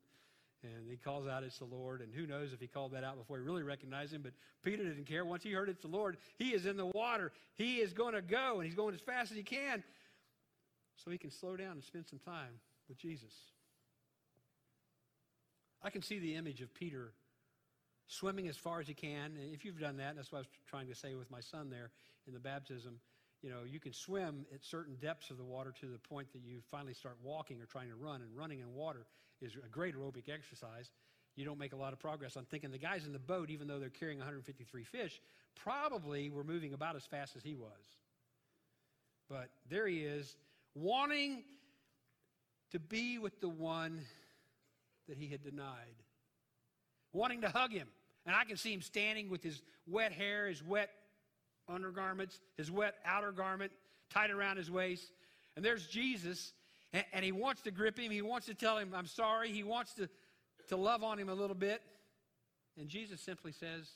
And 0.65 0.91
he 0.91 0.97
calls 0.97 1.29
out, 1.29 1.45
It's 1.45 1.59
the 1.59 1.67
Lord. 1.67 2.01
And 2.01 2.13
who 2.13 2.27
knows 2.27 2.53
if 2.53 2.61
he 2.61 2.67
called 2.67 2.93
that 2.93 3.05
out 3.05 3.17
before 3.17 3.37
he 3.37 3.45
really 3.45 3.63
recognized 3.63 4.13
him. 4.13 4.23
But 4.23 4.33
Peter 4.65 4.83
didn't 4.83 5.07
care. 5.07 5.25
Once 5.25 5.45
he 5.45 5.53
heard 5.53 5.69
it's 5.69 5.83
the 5.83 5.89
Lord, 5.89 6.17
he 6.37 6.53
is 6.53 6.67
in 6.67 6.77
the 6.77 6.87
water. 6.87 7.33
He 7.55 7.77
is 7.77 7.93
going 7.93 8.15
to 8.15 8.23
go, 8.23 8.57
and 8.57 8.65
he's 8.65 8.75
going 8.75 8.95
as 8.95 9.01
fast 9.01 9.31
as 9.31 9.37
he 9.37 9.45
can 9.45 9.85
so 10.97 11.11
he 11.11 11.19
can 11.19 11.31
slow 11.31 11.57
down 11.57 11.73
and 11.73 11.85
spend 11.85 12.07
some 12.09 12.19
time 12.19 12.59
with 12.89 12.99
Jesus. 12.99 13.33
I 15.81 15.91
can 15.91 16.03
see 16.03 16.19
the 16.19 16.35
image 16.35 16.61
of 16.61 16.75
Peter 16.75 17.13
swimming 18.09 18.49
as 18.49 18.57
far 18.57 18.81
as 18.81 18.89
he 18.89 18.95
can. 18.95 19.37
And 19.37 19.55
if 19.55 19.65
you've 19.65 19.79
done 19.79 19.99
that, 19.99 20.17
that's 20.17 20.33
what 20.33 20.39
I 20.39 20.41
was 20.41 20.49
trying 20.69 20.89
to 20.89 20.95
say 20.95 21.15
with 21.15 21.31
my 21.31 21.41
son 21.41 21.71
there 21.71 21.91
in 22.27 22.33
the 22.33 22.41
baptism. 22.41 22.99
You 23.43 23.51
know, 23.51 23.61
you 23.65 23.79
can 23.79 23.93
swim 23.93 24.47
at 24.53 24.65
certain 24.65 24.97
depths 24.97 25.31
of 25.31 25.39
the 25.39 25.45
water 25.45 25.73
to 25.81 25.87
the 25.87 25.99
point 25.99 26.33
that 26.33 26.43
you 26.45 26.61
finally 26.71 26.95
start 26.95 27.17
walking 27.23 27.61
or 27.61 27.67
trying 27.67 27.89
to 27.89 27.95
run. 27.95 28.21
And 28.21 28.37
running 28.37 28.61
in 28.61 28.75
water 28.75 29.07
is 29.41 29.53
a 29.55 29.69
great 29.69 29.95
aerobic 29.95 30.29
exercise. 30.29 30.91
You 31.37 31.45
don't 31.45 31.59
make 31.59 31.73
a 31.73 31.77
lot 31.77 31.93
of 31.93 32.01
progress. 32.01 32.37
I'm 32.37 32.47
thinking 32.47 32.73
the 32.73 32.79
guys 32.79 33.07
in 33.07 33.13
the 33.13 33.19
boat, 33.21 33.51
even 33.51 33.69
though 33.69 33.79
they're 33.79 33.91
carrying 33.91 34.19
153 34.19 34.83
fish, 34.85 35.21
probably 35.55 36.31
were 36.31 36.43
moving 36.43 36.73
about 36.75 36.97
as 36.97 37.07
fast 37.07 37.37
as 37.37 37.45
he 37.45 37.55
was. 37.55 37.71
But 39.29 39.51
there 39.71 39.87
he 39.87 39.99
is 39.99 40.37
wanting 40.75 41.45
to 42.73 42.81
be 42.81 43.19
with 43.19 43.41
the 43.41 43.49
one 43.49 44.01
that 45.09 45.17
he 45.17 45.29
had 45.29 45.43
denied, 45.43 45.95
wanting 47.13 47.43
to 47.43 47.49
hug 47.49 47.73
him. 47.73 47.89
And 48.27 48.35
I 48.35 48.45
can 48.45 48.57
see 48.57 48.73
him 48.73 48.83
standing 48.83 49.31
with 49.31 49.43
his 49.43 49.63
wet 49.87 50.13
hair, 50.13 50.49
his 50.49 50.63
wet 50.63 50.91
undergarments, 51.69 52.41
his 52.57 52.71
wet 52.71 52.95
outer 53.05 53.33
garment 53.33 53.73
tied 54.11 54.31
around 54.31 54.57
his 54.57 54.71
waist. 54.71 55.13
And 55.57 55.65
there's 55.65 55.87
Jesus, 55.87 56.53
and, 56.93 57.05
and, 57.13 57.25
he 57.25 57.33
wants 57.33 57.63
to 57.63 57.71
grip 57.71 57.99
him. 57.99 58.11
He 58.11 58.23
wants 58.23 58.47
to 58.47 58.55
tell 58.55 58.79
him, 58.79 58.93
I'm 58.95 59.07
sorry. 59.07 59.51
He 59.51 59.63
wants 59.63 59.95
to, 59.95 60.09
to 60.69 60.77
love 60.77 61.03
on 61.03 61.19
him 61.19 61.29
a 61.29 61.35
little 61.35 61.57
bit. 61.57 61.83
And 62.79 62.89
Jesus 62.89 63.21
simply 63.21 63.53
says, 63.53 63.89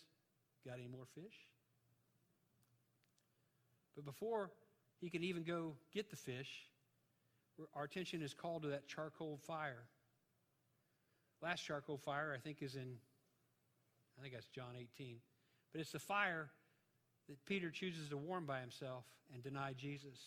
Got 0.66 0.74
any 0.74 0.88
more 0.88 1.06
fish? 1.14 1.35
But 3.94 4.04
before 4.04 4.50
he 5.00 5.11
can 5.11 5.24
even 5.24 5.42
go 5.42 5.74
get 5.92 6.11
the 6.11 6.16
fish, 6.16 6.48
our 7.74 7.85
attention 7.85 8.22
is 8.22 8.32
called 8.35 8.62
to 8.62 8.68
that 8.68 8.87
charcoal 8.87 9.38
fire. 9.46 9.85
Last 11.42 11.62
charcoal 11.62 11.98
fire, 11.98 12.32
I 12.35 12.38
think, 12.38 12.62
is 12.62 12.76
in, 12.76 12.96
I 14.18 14.22
think 14.22 14.35
that's 14.35 14.46
John 14.48 14.74
18. 14.78 15.16
But 15.72 15.80
it's 15.80 15.92
the 15.92 15.98
fire 15.98 16.50
that 17.33 17.47
Peter 17.47 17.71
chooses 17.71 18.11
to 18.11 18.16
warm 18.16 18.45
by 18.45 18.61
himself 18.61 19.05
and 19.33 19.42
deny 19.42 19.73
Jesus. 19.73 20.18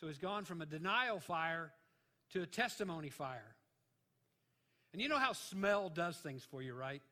So 0.00 0.08
he's 0.08 0.18
gone 0.18 0.44
from 0.44 0.60
a 0.60 0.66
denial 0.66 1.20
fire 1.20 1.72
to 2.32 2.42
a 2.42 2.46
testimony 2.46 3.10
fire. 3.10 3.54
And 4.92 5.00
you 5.00 5.08
know 5.08 5.18
how 5.18 5.32
smell 5.32 5.88
does 5.88 6.16
things 6.16 6.42
for 6.50 6.62
you, 6.62 6.74
right? 6.74 7.02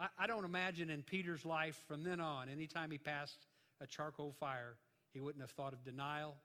I, 0.00 0.08
I 0.18 0.26
don't 0.26 0.44
imagine 0.44 0.88
in 0.88 1.02
Peter's 1.02 1.44
life 1.44 1.80
from 1.86 2.02
then 2.02 2.20
on, 2.20 2.48
anytime 2.48 2.90
he 2.90 2.98
passed 2.98 3.46
a 3.80 3.86
charcoal 3.86 4.32
fire, 4.32 4.76
he 5.12 5.20
wouldn't 5.20 5.42
have 5.42 5.50
thought 5.50 5.74
of 5.74 5.84
denial 5.84 6.36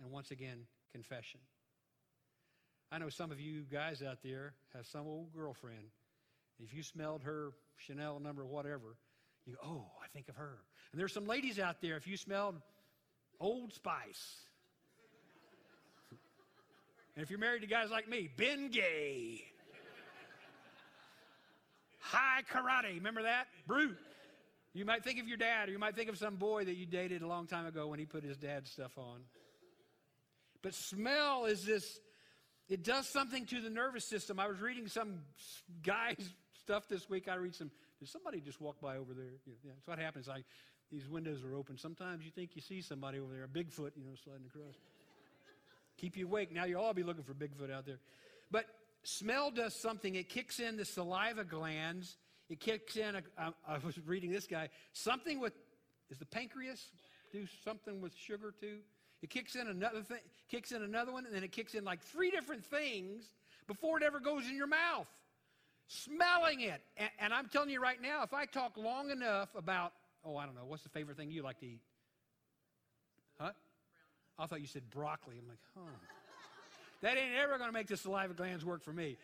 and 0.00 0.10
once 0.12 0.30
again 0.30 0.66
confession. 0.92 1.40
I 2.92 2.98
know 2.98 3.08
some 3.08 3.32
of 3.32 3.40
you 3.40 3.62
guys 3.62 4.02
out 4.02 4.22
there 4.22 4.54
have 4.74 4.86
some 4.86 5.06
old 5.06 5.34
girlfriend. 5.34 5.90
If 6.62 6.72
you 6.72 6.82
smelled 6.82 7.24
her 7.24 7.50
Chanel 7.76 8.20
number, 8.20 8.46
whatever, 8.46 8.96
you 9.48 9.54
go, 9.54 9.60
oh, 9.64 9.86
I 10.02 10.08
think 10.08 10.28
of 10.28 10.36
her. 10.36 10.58
And 10.92 11.00
there's 11.00 11.12
some 11.12 11.26
ladies 11.26 11.58
out 11.58 11.80
there, 11.80 11.96
if 11.96 12.06
you 12.06 12.16
smelled 12.16 12.56
Old 13.40 13.72
Spice. 13.72 14.36
and 17.14 17.22
if 17.22 17.30
you're 17.30 17.38
married 17.38 17.62
to 17.62 17.66
guys 17.66 17.90
like 17.90 18.08
me, 18.08 18.28
Ben 18.36 18.68
Gay. 18.68 19.42
Hai 22.00 22.42
Karate, 22.50 22.94
remember 22.94 23.22
that? 23.22 23.48
Brut. 23.66 23.90
You 24.74 24.84
might 24.84 25.02
think 25.02 25.18
of 25.18 25.26
your 25.26 25.36
dad, 25.36 25.68
or 25.68 25.72
you 25.72 25.78
might 25.78 25.96
think 25.96 26.08
of 26.08 26.18
some 26.18 26.36
boy 26.36 26.64
that 26.64 26.76
you 26.76 26.86
dated 26.86 27.22
a 27.22 27.26
long 27.26 27.46
time 27.46 27.66
ago 27.66 27.88
when 27.88 27.98
he 27.98 28.06
put 28.06 28.22
his 28.22 28.36
dad's 28.36 28.70
stuff 28.70 28.96
on. 28.96 29.20
But 30.62 30.74
smell 30.74 31.46
is 31.46 31.64
this, 31.64 32.00
it 32.68 32.84
does 32.84 33.08
something 33.08 33.46
to 33.46 33.60
the 33.60 33.70
nervous 33.70 34.04
system. 34.04 34.38
I 34.38 34.46
was 34.46 34.60
reading 34.60 34.88
some 34.88 35.20
guy's 35.82 36.32
stuff 36.60 36.88
this 36.88 37.08
week. 37.08 37.28
I 37.28 37.36
read 37.36 37.54
some, 37.54 37.70
did 37.98 38.08
somebody 38.08 38.40
just 38.40 38.60
walk 38.60 38.80
by 38.80 38.96
over 38.96 39.12
there? 39.14 39.32
Yeah, 39.46 39.72
that's 39.74 39.86
what 39.86 39.98
happens. 39.98 40.28
Like 40.28 40.44
these 40.90 41.08
windows 41.08 41.42
are 41.44 41.54
open. 41.54 41.76
Sometimes 41.76 42.24
you 42.24 42.30
think 42.30 42.50
you 42.54 42.62
see 42.62 42.80
somebody 42.80 43.18
over 43.18 43.32
there, 43.32 43.44
a 43.44 43.48
Bigfoot, 43.48 43.92
you 43.96 44.04
know, 44.04 44.14
sliding 44.22 44.46
across. 44.46 44.74
Keep 45.96 46.16
you 46.16 46.26
awake. 46.26 46.52
Now 46.52 46.64
you'll 46.64 46.82
all 46.82 46.94
be 46.94 47.02
looking 47.02 47.24
for 47.24 47.34
Bigfoot 47.34 47.72
out 47.72 47.84
there. 47.84 47.98
But 48.50 48.66
smell 49.02 49.50
does 49.50 49.74
something. 49.74 50.14
It 50.14 50.28
kicks 50.28 50.60
in 50.60 50.76
the 50.76 50.84
saliva 50.84 51.44
glands. 51.44 52.16
It 52.48 52.60
kicks 52.60 52.96
in, 52.96 53.16
a, 53.16 53.22
I, 53.36 53.50
I 53.66 53.78
was 53.78 53.98
reading 54.06 54.30
this 54.30 54.46
guy, 54.46 54.70
something 54.92 55.38
with, 55.38 55.52
is 56.10 56.18
the 56.18 56.24
pancreas 56.24 56.82
do 57.32 57.46
something 57.64 58.00
with 58.00 58.14
sugar 58.16 58.54
too? 58.58 58.78
It 59.22 59.30
kicks 59.30 59.56
in 59.56 59.66
another 59.66 60.00
thing, 60.02 60.20
kicks 60.48 60.72
in 60.72 60.82
another 60.82 61.12
one, 61.12 61.26
and 61.26 61.34
then 61.34 61.44
it 61.44 61.52
kicks 61.52 61.74
in 61.74 61.84
like 61.84 62.00
three 62.00 62.30
different 62.30 62.64
things 62.64 63.24
before 63.66 63.98
it 63.98 64.04
ever 64.04 64.20
goes 64.20 64.46
in 64.48 64.56
your 64.56 64.68
mouth. 64.68 65.08
Smelling 65.88 66.60
it. 66.60 66.82
And, 66.96 67.10
and 67.18 67.34
I'm 67.34 67.48
telling 67.48 67.70
you 67.70 67.80
right 67.80 68.00
now, 68.00 68.22
if 68.22 68.34
I 68.34 68.44
talk 68.44 68.76
long 68.76 69.10
enough 69.10 69.48
about, 69.56 69.92
oh, 70.24 70.36
I 70.36 70.44
don't 70.44 70.54
know, 70.54 70.66
what's 70.66 70.82
the 70.82 70.90
favorite 70.90 71.16
thing 71.16 71.30
you 71.30 71.42
like 71.42 71.58
to 71.60 71.66
eat? 71.66 71.80
Huh? 73.40 73.52
I 74.38 74.46
thought 74.46 74.60
you 74.60 74.66
said 74.66 74.88
broccoli. 74.90 75.36
I'm 75.40 75.48
like, 75.48 75.58
huh. 75.74 75.90
that 77.02 77.16
ain't 77.16 77.34
ever 77.42 77.56
going 77.56 77.70
to 77.70 77.72
make 77.72 77.86
the 77.86 77.96
saliva 77.96 78.34
glands 78.34 78.64
work 78.64 78.84
for 78.84 78.92
me. 78.92 79.16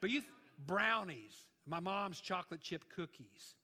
But 0.00 0.10
you, 0.10 0.20
th- 0.20 0.32
brownies, 0.66 1.44
my 1.66 1.78
mom's 1.78 2.20
chocolate 2.20 2.60
chip 2.60 2.84
cookies. 2.94 3.54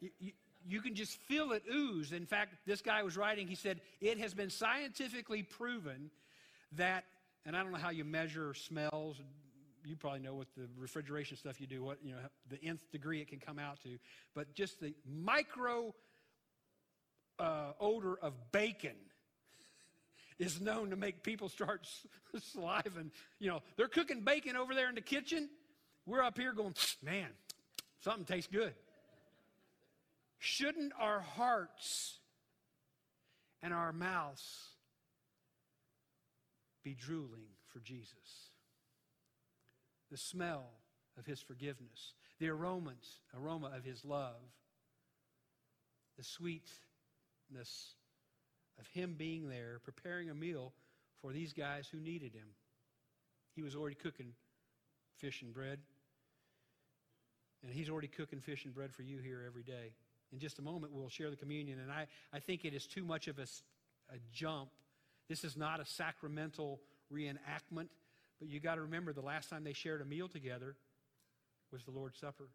You, 0.00 0.10
you, 0.18 0.32
you 0.66 0.80
can 0.80 0.94
just 0.94 1.12
feel 1.12 1.52
it 1.52 1.62
ooze. 1.70 2.12
In 2.12 2.24
fact, 2.24 2.54
this 2.66 2.80
guy 2.80 3.02
was 3.02 3.16
writing, 3.16 3.46
he 3.46 3.54
said, 3.54 3.80
it 4.00 4.18
has 4.18 4.32
been 4.32 4.50
scientifically 4.50 5.42
proven 5.42 6.10
that, 6.76 7.04
and 7.44 7.56
I 7.56 7.62
don't 7.62 7.72
know 7.72 7.78
how 7.78 7.90
you 7.90 8.04
measure 8.04 8.54
smells. 8.54 9.20
You 9.88 9.96
probably 9.96 10.20
know 10.20 10.34
what 10.34 10.48
the 10.54 10.68
refrigeration 10.76 11.38
stuff 11.38 11.62
you 11.62 11.66
do, 11.66 11.82
what, 11.82 11.98
you 12.02 12.12
know, 12.12 12.18
the 12.50 12.62
nth 12.62 12.90
degree 12.92 13.22
it 13.22 13.28
can 13.28 13.38
come 13.38 13.58
out 13.58 13.80
to. 13.84 13.96
But 14.34 14.54
just 14.54 14.80
the 14.80 14.94
micro 15.06 15.94
uh, 17.38 17.72
odor 17.80 18.18
of 18.20 18.34
bacon 18.52 18.96
is 20.38 20.60
known 20.60 20.90
to 20.90 20.96
make 20.96 21.22
people 21.22 21.48
start 21.48 21.88
saliving. 22.52 23.10
You 23.38 23.48
know, 23.48 23.62
they're 23.76 23.88
cooking 23.88 24.20
bacon 24.20 24.56
over 24.56 24.74
there 24.74 24.90
in 24.90 24.94
the 24.94 25.00
kitchen. 25.00 25.48
We're 26.04 26.22
up 26.22 26.36
here 26.36 26.52
going, 26.52 26.74
man, 27.02 27.28
something 28.00 28.26
tastes 28.26 28.50
good. 28.52 28.74
Shouldn't 30.38 30.92
our 31.00 31.20
hearts 31.20 32.18
and 33.62 33.72
our 33.72 33.92
mouths 33.92 34.68
be 36.84 36.94
drooling 36.94 37.46
for 37.72 37.80
Jesus? 37.80 38.50
The 40.10 40.16
smell 40.16 40.70
of 41.18 41.26
his 41.26 41.40
forgiveness, 41.40 42.14
the 42.38 42.48
aromas, 42.48 43.20
aroma 43.36 43.72
of 43.76 43.84
his 43.84 44.04
love, 44.04 44.40
the 46.16 46.24
sweetness 46.24 47.94
of 48.78 48.86
him 48.92 49.14
being 49.18 49.48
there, 49.48 49.80
preparing 49.84 50.30
a 50.30 50.34
meal 50.34 50.72
for 51.20 51.32
these 51.32 51.52
guys 51.52 51.88
who 51.90 51.98
needed 51.98 52.32
him. 52.32 52.48
he 53.54 53.62
was 53.62 53.74
already 53.74 53.96
cooking 53.96 54.32
fish 55.16 55.42
and 55.42 55.52
bread. 55.52 55.80
And 57.62 57.72
he's 57.72 57.90
already 57.90 58.06
cooking 58.06 58.40
fish 58.40 58.64
and 58.64 58.74
bread 58.74 58.92
for 58.94 59.02
you 59.02 59.18
here 59.18 59.42
every 59.44 59.64
day. 59.64 59.92
In 60.32 60.38
just 60.38 60.58
a 60.58 60.62
moment, 60.62 60.92
we'll 60.92 61.08
share 61.08 61.30
the 61.30 61.36
communion. 61.36 61.80
And 61.80 61.90
I, 61.90 62.06
I 62.32 62.38
think 62.38 62.64
it 62.64 62.72
is 62.72 62.86
too 62.86 63.04
much 63.04 63.26
of 63.26 63.38
a, 63.38 63.46
a 64.12 64.18
jump. 64.32 64.70
This 65.28 65.42
is 65.42 65.56
not 65.56 65.80
a 65.80 65.84
sacramental 65.84 66.80
reenactment, 67.12 67.88
but 68.38 68.48
you 68.48 68.60
got 68.60 68.76
to 68.76 68.82
remember 68.82 69.12
the 69.12 69.20
last 69.20 69.50
time 69.50 69.64
they 69.64 69.72
shared 69.72 70.00
a 70.00 70.04
meal 70.04 70.28
together 70.28 70.76
was 71.72 71.84
the 71.84 71.90
Lord's 71.90 72.18
Supper. 72.18 72.48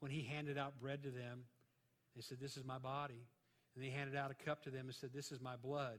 When 0.00 0.10
he 0.10 0.22
handed 0.22 0.56
out 0.56 0.80
bread 0.80 1.02
to 1.02 1.10
them, 1.10 1.44
they 2.16 2.22
said, 2.22 2.38
This 2.40 2.56
is 2.56 2.64
my 2.64 2.78
body. 2.78 3.26
And 3.76 3.84
he 3.84 3.90
handed 3.90 4.16
out 4.16 4.30
a 4.30 4.44
cup 4.44 4.64
to 4.64 4.70
them 4.70 4.86
and 4.86 4.94
said, 4.94 5.10
This 5.14 5.30
is 5.30 5.40
my 5.40 5.56
blood. 5.56 5.98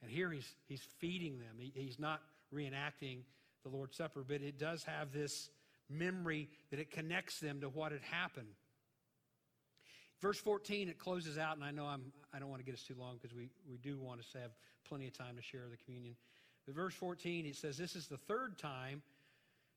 And 0.00 0.10
here 0.10 0.30
he's, 0.30 0.54
he's 0.66 0.82
feeding 0.98 1.38
them. 1.38 1.56
He, 1.58 1.72
he's 1.74 1.98
not 1.98 2.20
reenacting 2.54 3.22
the 3.62 3.68
Lord's 3.68 3.96
Supper, 3.96 4.24
but 4.26 4.40
it 4.42 4.58
does 4.58 4.84
have 4.84 5.12
this 5.12 5.50
memory 5.88 6.48
that 6.70 6.80
it 6.80 6.90
connects 6.90 7.38
them 7.38 7.60
to 7.60 7.68
what 7.68 7.92
had 7.92 8.02
happened. 8.02 8.48
Verse 10.20 10.38
14, 10.38 10.88
it 10.88 10.98
closes 10.98 11.36
out, 11.36 11.56
and 11.56 11.64
I 11.64 11.72
know 11.72 11.84
I'm, 11.84 12.12
I 12.32 12.38
don't 12.38 12.48
want 12.48 12.60
to 12.60 12.64
get 12.64 12.74
us 12.74 12.82
too 12.82 12.94
long 12.98 13.18
because 13.20 13.34
we, 13.36 13.50
we 13.68 13.76
do 13.76 13.98
want 13.98 14.20
us 14.20 14.28
to 14.32 14.38
have 14.38 14.52
plenty 14.86 15.08
of 15.08 15.16
time 15.16 15.36
to 15.36 15.42
share 15.42 15.62
the 15.68 15.76
communion. 15.76 16.14
But 16.66 16.74
verse 16.74 16.94
14, 16.94 17.46
it 17.46 17.56
says, 17.56 17.76
This 17.76 17.96
is 17.96 18.06
the 18.06 18.16
third 18.16 18.58
time 18.58 19.02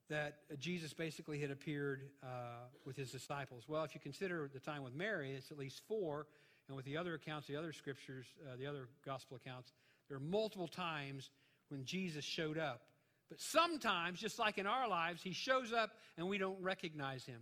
that 0.10 0.36
Jesus 0.60 0.93
basically 0.93 1.39
had 1.39 1.50
appeared 1.50 2.04
uh, 2.24 2.67
with 2.86 2.95
his 2.95 3.12
disciples. 3.12 3.63
Well, 3.67 3.84
if 3.84 3.95
you 3.95 4.02
consider 4.02 4.50
the 4.54 4.60
time 4.60 4.84
with 4.84 4.93
Mary, 4.93 5.34
it's 5.34 5.52
at 5.52 5.58
least 5.58 5.82
four. 5.88 6.28
And 6.67 6.76
with 6.76 6.86
the 6.86 6.98
other 6.98 7.13
accounts, 7.13 7.48
the 7.48 7.56
other 7.56 7.74
scriptures, 7.74 8.26
uh, 8.43 8.56
the 8.58 8.65
other 8.67 8.88
gospel 9.06 9.38
accounts, 9.38 9.71
there 10.08 10.17
are 10.17 10.21
multiple 10.21 10.67
times 10.67 11.30
when 11.69 11.86
Jesus 11.86 12.24
showed 12.24 12.58
up. 12.58 12.82
But 13.30 13.39
sometimes, 13.39 14.19
just 14.19 14.38
like 14.38 14.58
in 14.58 14.67
our 14.67 14.88
lives, 14.88 15.21
he 15.24 15.34
shows 15.34 15.74
up 15.74 15.91
and 16.17 16.28
we 16.28 16.38
don't 16.38 16.62
recognize 16.62 17.26
him. 17.26 17.41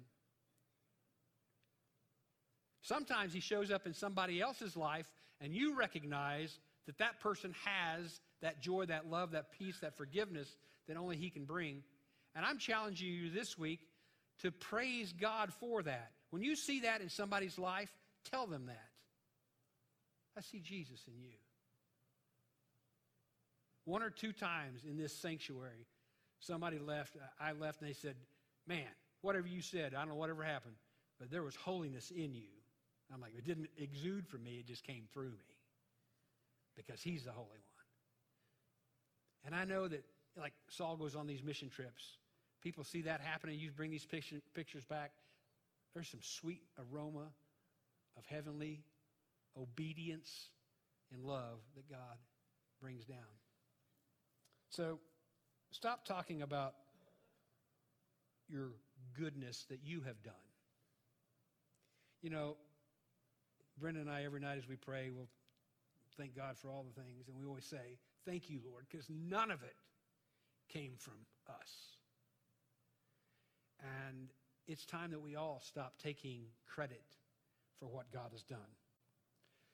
Sometimes 2.81 3.33
he 3.33 3.39
shows 3.39 3.71
up 3.71 3.85
in 3.85 3.93
somebody 3.93 4.41
else's 4.41 4.75
life 4.75 5.09
and 5.41 5.53
you 5.53 5.77
recognize 5.77 6.57
that 6.85 6.97
that 6.97 7.19
person 7.19 7.53
has 7.65 8.19
that 8.43 8.61
joy, 8.61 8.85
that 8.85 9.09
love, 9.09 9.31
that 9.31 9.51
peace, 9.57 9.79
that 9.79 9.97
forgiveness 9.97 10.55
that 10.87 10.97
only 10.97 11.15
he 11.15 11.29
can 11.29 11.45
bring. 11.45 11.81
And 12.35 12.45
I'm 12.45 12.59
challenging 12.59 13.07
you 13.07 13.29
this 13.31 13.57
week 13.57 13.79
to 14.41 14.51
praise 14.51 15.13
God 15.13 15.51
for 15.59 15.81
that. 15.81 16.11
When 16.29 16.43
you 16.43 16.55
see 16.55 16.81
that 16.81 17.01
in 17.01 17.09
somebody's 17.09 17.57
life, 17.57 17.89
tell 18.29 18.45
them 18.45 18.67
that. 18.67 18.89
I 20.37 20.41
see 20.41 20.59
Jesus 20.59 21.01
in 21.07 21.21
you. 21.21 21.37
One 23.85 24.03
or 24.03 24.09
two 24.09 24.31
times 24.31 24.81
in 24.87 24.97
this 24.97 25.13
sanctuary, 25.13 25.85
somebody 26.39 26.79
left, 26.79 27.15
I 27.39 27.51
left, 27.53 27.81
and 27.81 27.89
they 27.89 27.93
said, 27.93 28.15
Man, 28.65 28.87
whatever 29.21 29.47
you 29.47 29.61
said, 29.61 29.93
I 29.93 29.99
don't 29.99 30.09
know 30.09 30.15
whatever 30.15 30.43
happened, 30.43 30.75
but 31.19 31.29
there 31.29 31.43
was 31.43 31.55
holiness 31.55 32.11
in 32.11 32.33
you. 32.33 32.47
I'm 33.13 33.19
like, 33.19 33.33
it 33.37 33.45
didn't 33.45 33.67
exude 33.77 34.27
from 34.27 34.43
me, 34.43 34.57
it 34.59 34.67
just 34.67 34.83
came 34.83 35.03
through 35.13 35.31
me 35.31 35.57
because 36.75 37.01
he's 37.01 37.25
the 37.25 37.31
Holy 37.31 37.47
One. 37.49 37.72
And 39.45 39.53
I 39.53 39.65
know 39.65 39.87
that, 39.87 40.03
like 40.37 40.53
Saul 40.69 40.95
goes 40.95 41.15
on 41.15 41.27
these 41.27 41.43
mission 41.43 41.69
trips, 41.69 42.17
people 42.61 42.83
see 42.83 43.01
that 43.03 43.21
happening. 43.21 43.59
You 43.59 43.71
bring 43.71 43.91
these 43.91 44.05
pictures 44.05 44.85
back. 44.85 45.11
There's 45.93 46.07
some 46.07 46.21
sweet 46.23 46.61
aroma 46.79 47.27
of 48.17 48.25
heavenly 48.25 48.83
obedience 49.59 50.49
and 51.11 51.23
love 51.23 51.59
that 51.75 51.89
God 51.89 52.17
brings 52.81 53.05
down. 53.05 53.17
So 54.69 54.99
stop 55.71 56.05
talking 56.05 56.41
about 56.41 56.73
your 58.49 58.69
goodness 59.17 59.65
that 59.69 59.79
you 59.83 60.01
have 60.01 60.23
done. 60.23 60.33
You 62.21 62.29
know, 62.29 62.55
Brenda 63.77 63.99
and 63.99 64.09
I, 64.09 64.23
every 64.23 64.39
night 64.39 64.57
as 64.57 64.67
we 64.67 64.75
pray, 64.75 65.11
we'll 65.13 65.27
thank 66.17 66.35
God 66.35 66.57
for 66.57 66.69
all 66.69 66.83
the 66.83 67.01
things. 67.01 67.27
And 67.27 67.37
we 67.37 67.45
always 67.45 67.65
say, 67.65 67.97
Thank 68.25 68.49
you, 68.49 68.59
Lord, 68.65 68.85
because 68.89 69.07
none 69.09 69.51
of 69.51 69.63
it 69.63 69.75
came 70.69 70.93
from 70.97 71.25
us. 71.49 71.97
And 74.07 74.29
it's 74.67 74.85
time 74.85 75.11
that 75.11 75.21
we 75.21 75.35
all 75.35 75.61
stop 75.61 75.95
taking 76.01 76.45
credit 76.65 77.03
for 77.79 77.87
what 77.87 78.11
God 78.11 78.29
has 78.31 78.43
done. 78.43 78.59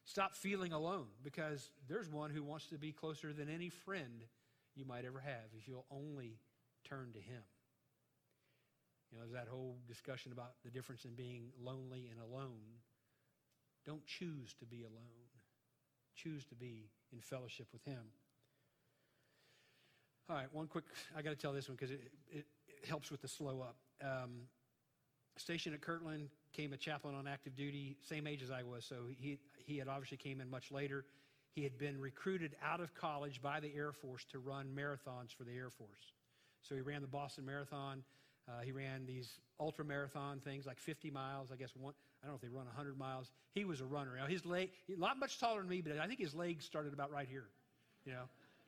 Stop 0.04 0.34
feeling 0.34 0.74
alone 0.74 1.06
because 1.24 1.70
there's 1.88 2.10
one 2.10 2.32
who 2.32 2.42
wants 2.42 2.66
to 2.68 2.80
be 2.80 2.92
closer 2.92 3.32
than 3.32 3.48
any 3.50 3.70
friend 3.70 4.24
you 4.76 4.84
might 4.84 5.06
ever 5.06 5.20
have 5.20 5.54
if 5.56 5.68
you'll 5.68 5.86
only 5.92 6.40
turn 6.84 7.12
to 7.14 7.20
Him. 7.20 7.44
You 9.12 9.18
know, 9.18 9.24
there's 9.24 9.34
that 9.34 9.52
whole 9.52 9.78
discussion 9.88 10.32
about 10.32 10.54
the 10.64 10.72
difference 10.72 11.06
in 11.06 11.14
being 11.14 11.50
lonely 11.62 12.10
and 12.12 12.20
alone. 12.20 12.82
Don't 13.86 14.06
choose 14.06 14.54
to 14.60 14.66
be 14.66 14.84
alone, 14.84 15.29
choose 16.22 16.46
to 16.46 16.56
be 16.56 16.90
in 17.14 17.20
fellowship 17.20 17.68
with 17.72 17.84
Him. 17.84 18.02
All 20.30 20.36
right, 20.36 20.48
one 20.52 20.68
quick, 20.68 20.86
I 21.16 21.22
got 21.22 21.32
to 21.32 21.36
tell 21.36 21.54
this 21.54 21.68
one 21.68 21.76
because 21.76 21.92
it, 21.92 22.02
it, 22.32 22.46
it, 22.68 22.88
helps 22.88 23.12
with 23.12 23.22
the 23.22 23.28
slow 23.28 23.62
up. 23.62 23.76
Um, 24.02 24.42
stationed 25.38 25.76
at 25.76 25.82
Kirtland, 25.82 26.30
came 26.54 26.72
a 26.72 26.78
chaplain 26.78 27.16
on 27.16 27.28
active 27.28 27.56
duty, 27.56 27.98
same 28.08 28.28
age 28.28 28.42
as 28.44 28.52
I 28.52 28.64
was, 28.64 28.86
so 28.86 28.96
he, 29.10 29.40
he 29.58 29.78
had 29.78 29.88
obviously 29.88 30.18
came 30.18 30.40
in 30.40 30.50
much 30.50 30.72
later. 30.72 31.06
He 31.52 31.64
had 31.64 31.78
been 31.78 32.00
recruited 32.00 32.56
out 32.64 32.80
of 32.80 32.94
college 32.94 33.42
by 33.42 33.60
the 33.60 33.74
Air 33.76 33.92
Force 33.92 34.24
to 34.32 34.40
run 34.40 34.68
marathons 34.76 35.34
for 35.36 35.44
the 35.44 35.52
Air 35.52 35.72
Force. 35.72 36.14
So 36.62 36.76
he 36.76 36.82
ran 36.82 37.02
the 37.02 37.08
Boston 37.08 37.46
Marathon. 37.46 38.04
Uh, 38.48 38.62
he 38.62 38.72
ran 38.72 39.06
these 39.06 39.40
ultra 39.60 39.84
marathon 39.84 40.40
things 40.40 40.66
like 40.66 40.80
50 40.80 41.10
miles. 41.12 41.50
I 41.52 41.56
guess 41.56 41.72
one. 41.76 41.94
I 42.22 42.28
don't 42.28 42.34
know 42.34 42.36
if 42.36 42.42
they 42.42 42.50
run 42.50 42.66
100 42.66 42.98
miles. 42.98 43.32
He 43.54 43.66
was 43.66 43.82
a 43.82 43.86
runner. 43.86 44.12
Now 44.18 44.28
his 44.28 44.46
leg, 44.46 44.72
not 44.88 45.18
much 45.18 45.40
taller 45.40 45.62
than 45.62 45.70
me, 45.70 45.82
but 45.82 45.98
I 45.98 46.08
think 46.08 46.20
his 46.20 46.36
legs 46.36 46.66
started 46.66 46.94
about 46.94 47.12
right 47.12 47.28
here. 47.30 47.48
You 48.06 48.14
know. 48.14 48.24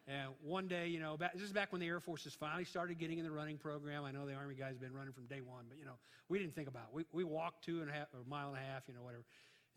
And 0.08 0.30
one 0.42 0.68
day, 0.68 0.88
you 0.88 1.00
know, 1.00 1.16
back, 1.16 1.34
this 1.34 1.44
is 1.44 1.54
back 1.54 1.72
when 1.72 1.80
the 1.80 1.88
Air 1.88 2.00
Forces 2.00 2.34
finally 2.34 2.66
started 2.66 2.98
getting 2.98 3.20
in 3.20 3.24
the 3.24 3.32
running 3.32 3.58
program. 3.58 4.04
I 4.04 4.12
know 4.12 4.26
the 4.26 4.34
Army 4.34 4.56
guys 4.56 4.72
have 4.72 4.82
been 4.82 4.94
running 4.94 5.14
from 5.14 5.26
day 5.26 5.42
one, 5.42 5.66
but, 5.70 5.78
you 5.78 5.86
know, 5.86 5.94
we 6.28 6.40
didn't 6.40 6.56
think 6.56 6.68
about 6.68 6.88
it. 6.90 6.96
We, 6.96 7.06
we 7.14 7.24
walked 7.24 7.64
two 7.64 7.82
and 7.82 7.90
a 7.90 7.94
half, 7.94 8.08
or 8.14 8.22
a 8.26 8.30
mile 8.30 8.50
and 8.50 8.58
a 8.58 8.74
half, 8.74 8.84
you 8.88 8.96
know, 8.96 9.04
whatever. 9.04 9.24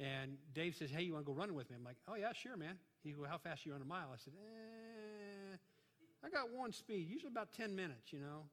And 0.01 0.37
Dave 0.55 0.75
says, 0.75 0.91
hey, 0.91 1.03
you 1.03 1.13
want 1.13 1.27
to 1.27 1.31
go 1.31 1.37
running 1.37 1.55
with 1.55 1.71
me? 1.71 1.77
I'm 1.79 1.85
like, 1.85 1.99
oh, 2.09 2.15
yeah, 2.15 2.33
sure, 2.33 2.57
man. 2.57 2.77
He 3.03 3.13
goes, 3.13 3.27
how 3.29 3.39
fast 3.39 3.67
you 3.67 3.73
run 3.73 3.83
a 3.83 3.85
mile? 3.85 4.09
I 4.13 4.17
said, 4.17 4.33
eh, 4.35 5.57
I 6.25 6.31
got 6.31 6.53
one 6.53 6.73
speed, 6.73 7.09
usually 7.09 7.31
about 7.31 7.53
10 7.53 7.77
minutes, 7.77 8.13
you 8.13 8.19
know. 8.19 8.45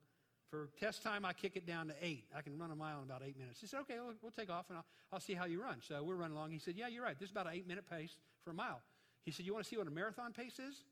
For 0.51 0.69
test 0.79 1.01
time, 1.01 1.25
I 1.25 1.33
kick 1.33 1.55
it 1.55 1.65
down 1.65 1.87
to 1.87 1.95
eight. 2.01 2.25
I 2.37 2.41
can 2.41 2.59
run 2.59 2.69
a 2.69 2.75
mile 2.75 2.97
in 2.97 3.03
about 3.03 3.23
eight 3.25 3.39
minutes. 3.39 3.59
He 3.61 3.67
said, 3.67 3.79
okay, 3.81 3.95
we'll, 3.95 4.13
we'll 4.21 4.31
take 4.31 4.51
off 4.51 4.65
and 4.69 4.77
I'll, 4.77 4.85
I'll 5.13 5.19
see 5.19 5.33
how 5.33 5.45
you 5.45 5.61
run. 5.61 5.77
So 5.81 6.03
we're 6.03 6.15
running 6.15 6.35
along. 6.35 6.51
He 6.51 6.59
said, 6.59 6.75
yeah, 6.77 6.87
you're 6.87 7.03
right. 7.03 7.17
This 7.17 7.29
is 7.29 7.31
about 7.31 7.47
an 7.47 7.53
eight 7.53 7.67
minute 7.67 7.89
pace 7.89 8.17
for 8.43 8.51
a 8.51 8.53
mile. 8.53 8.81
He 9.23 9.31
said, 9.31 9.45
you 9.45 9.53
want 9.53 9.63
to 9.65 9.69
see 9.69 9.77
what 9.77 9.87
a 9.87 9.91
marathon 9.91 10.33
pace 10.33 10.59
is? 10.59 10.83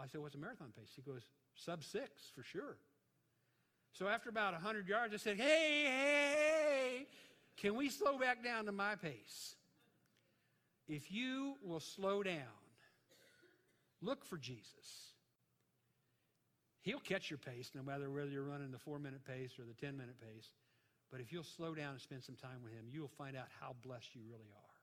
I 0.00 0.06
said, 0.06 0.20
What's 0.20 0.34
a 0.34 0.38
marathon 0.38 0.72
pace? 0.76 0.90
He 0.94 1.02
goes, 1.02 1.22
Sub 1.54 1.82
six 1.84 2.10
for 2.34 2.42
sure. 2.42 2.76
So 3.92 4.08
after 4.08 4.28
about 4.28 4.54
100 4.54 4.88
yards, 4.88 5.14
I 5.14 5.18
said, 5.18 5.36
Hey, 5.36 5.84
hey, 5.86 7.06
can 7.56 7.76
we 7.76 7.88
slow 7.88 8.18
back 8.18 8.42
down 8.42 8.66
to 8.66 8.72
my 8.72 8.96
pace? 8.96 9.54
If 10.88 11.12
you 11.12 11.54
will 11.62 11.80
slow 11.80 12.22
down, 12.22 12.42
look 14.02 14.24
for 14.24 14.36
Jesus. 14.36 15.13
He'll 16.84 17.00
catch 17.00 17.30
your 17.30 17.38
pace 17.38 17.70
no 17.74 17.82
matter 17.82 18.10
whether 18.10 18.28
you're 18.28 18.44
running 18.44 18.70
the 18.70 18.78
four 18.78 18.98
minute 18.98 19.24
pace 19.24 19.58
or 19.58 19.64
the 19.64 19.72
10 19.72 19.96
minute 19.96 20.16
pace. 20.20 20.50
But 21.10 21.20
if 21.20 21.32
you'll 21.32 21.42
slow 21.42 21.74
down 21.74 21.92
and 21.92 22.00
spend 22.00 22.22
some 22.22 22.36
time 22.36 22.62
with 22.62 22.72
Him, 22.72 22.84
you'll 22.90 23.08
find 23.08 23.36
out 23.36 23.46
how 23.58 23.74
blessed 23.82 24.14
you 24.14 24.20
really 24.26 24.50
are. 24.54 24.74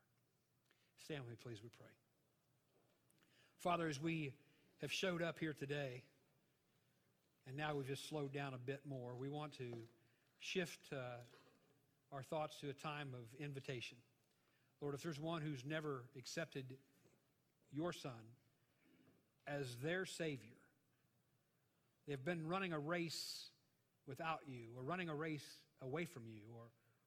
Stand 1.03 1.21
with 1.21 1.29
me, 1.29 1.35
please, 1.43 1.61
we 1.61 1.69
pray. 1.69 1.91
Father, 3.59 3.87
as 3.87 4.01
we 4.01 4.33
have 4.81 4.91
showed 4.91 5.21
up 5.21 5.37
here 5.37 5.53
today, 5.53 6.01
and 7.47 7.55
now 7.55 7.75
we've 7.75 7.87
just 7.87 8.09
slowed 8.09 8.33
down 8.33 8.55
a 8.55 8.57
bit 8.57 8.81
more. 8.87 9.13
We 9.15 9.29
want 9.29 9.53
to 9.59 9.71
shift 10.39 10.79
uh, 10.91 11.17
our 12.11 12.23
thoughts 12.23 12.59
to 12.61 12.69
a 12.69 12.73
time 12.73 13.09
of 13.13 13.43
invitation. 13.43 13.97
Lord, 14.81 14.95
if 14.95 15.03
there's 15.03 15.19
one 15.19 15.43
who's 15.43 15.63
never 15.63 16.05
accepted 16.17 16.65
your 17.71 17.93
Son 17.93 18.11
as 19.47 19.75
their 19.83 20.05
Savior, 20.05 20.60
they've 22.07 22.23
been 22.23 22.47
running 22.47 22.73
a 22.73 22.79
race 22.79 23.49
without 24.07 24.39
you, 24.47 24.67
or 24.75 24.83
running 24.83 25.09
a 25.09 25.15
race 25.15 25.45
away 25.81 26.05
from 26.05 26.23
you, 26.27 26.41
or, 26.55 26.63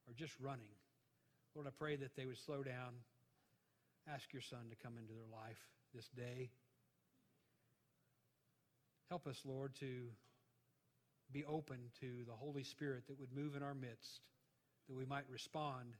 or 0.09 0.15
just 0.15 0.33
running. 0.41 0.71
Lord, 1.55 1.67
I 1.67 1.71
pray 1.71 1.97
that 1.97 2.17
they 2.17 2.27
would 2.27 2.39
slow 2.39 2.63
down, 2.63 2.95
ask 4.13 4.33
your 4.33 4.43
Son 4.43 4.61
to 4.71 4.77
come 4.77 4.99
into 4.99 5.13
their 5.13 5.29
life 5.33 5.61
this 5.95 6.09
day. 6.09 6.51
Help 9.09 9.27
us, 9.27 9.41
Lord, 9.45 9.75
to 9.81 10.09
be 11.33 11.45
open 11.45 11.79
to 12.01 12.25
the 12.27 12.33
Holy 12.33 12.65
Spirit 12.65 13.07
that 13.09 13.19
would 13.19 13.33
move 13.35 13.57
in 13.57 13.63
our 13.63 13.75
midst, 13.75 14.21
that 14.89 14.97
we 14.97 15.05
might 15.05 15.25
respond 15.31 15.97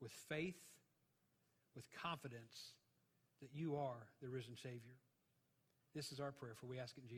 with 0.00 0.12
faith, 0.12 0.60
with 1.74 1.84
confidence 2.02 2.74
that 3.40 3.50
you 3.54 3.76
are 3.76 4.06
the 4.20 4.28
risen 4.28 4.56
Savior. 4.56 4.96
This 5.94 6.12
is 6.12 6.20
our 6.20 6.32
prayer, 6.32 6.54
for 6.54 6.66
we 6.66 6.78
ask 6.78 6.96
it 6.96 7.02
in 7.02 7.08
Jesus' 7.08 7.10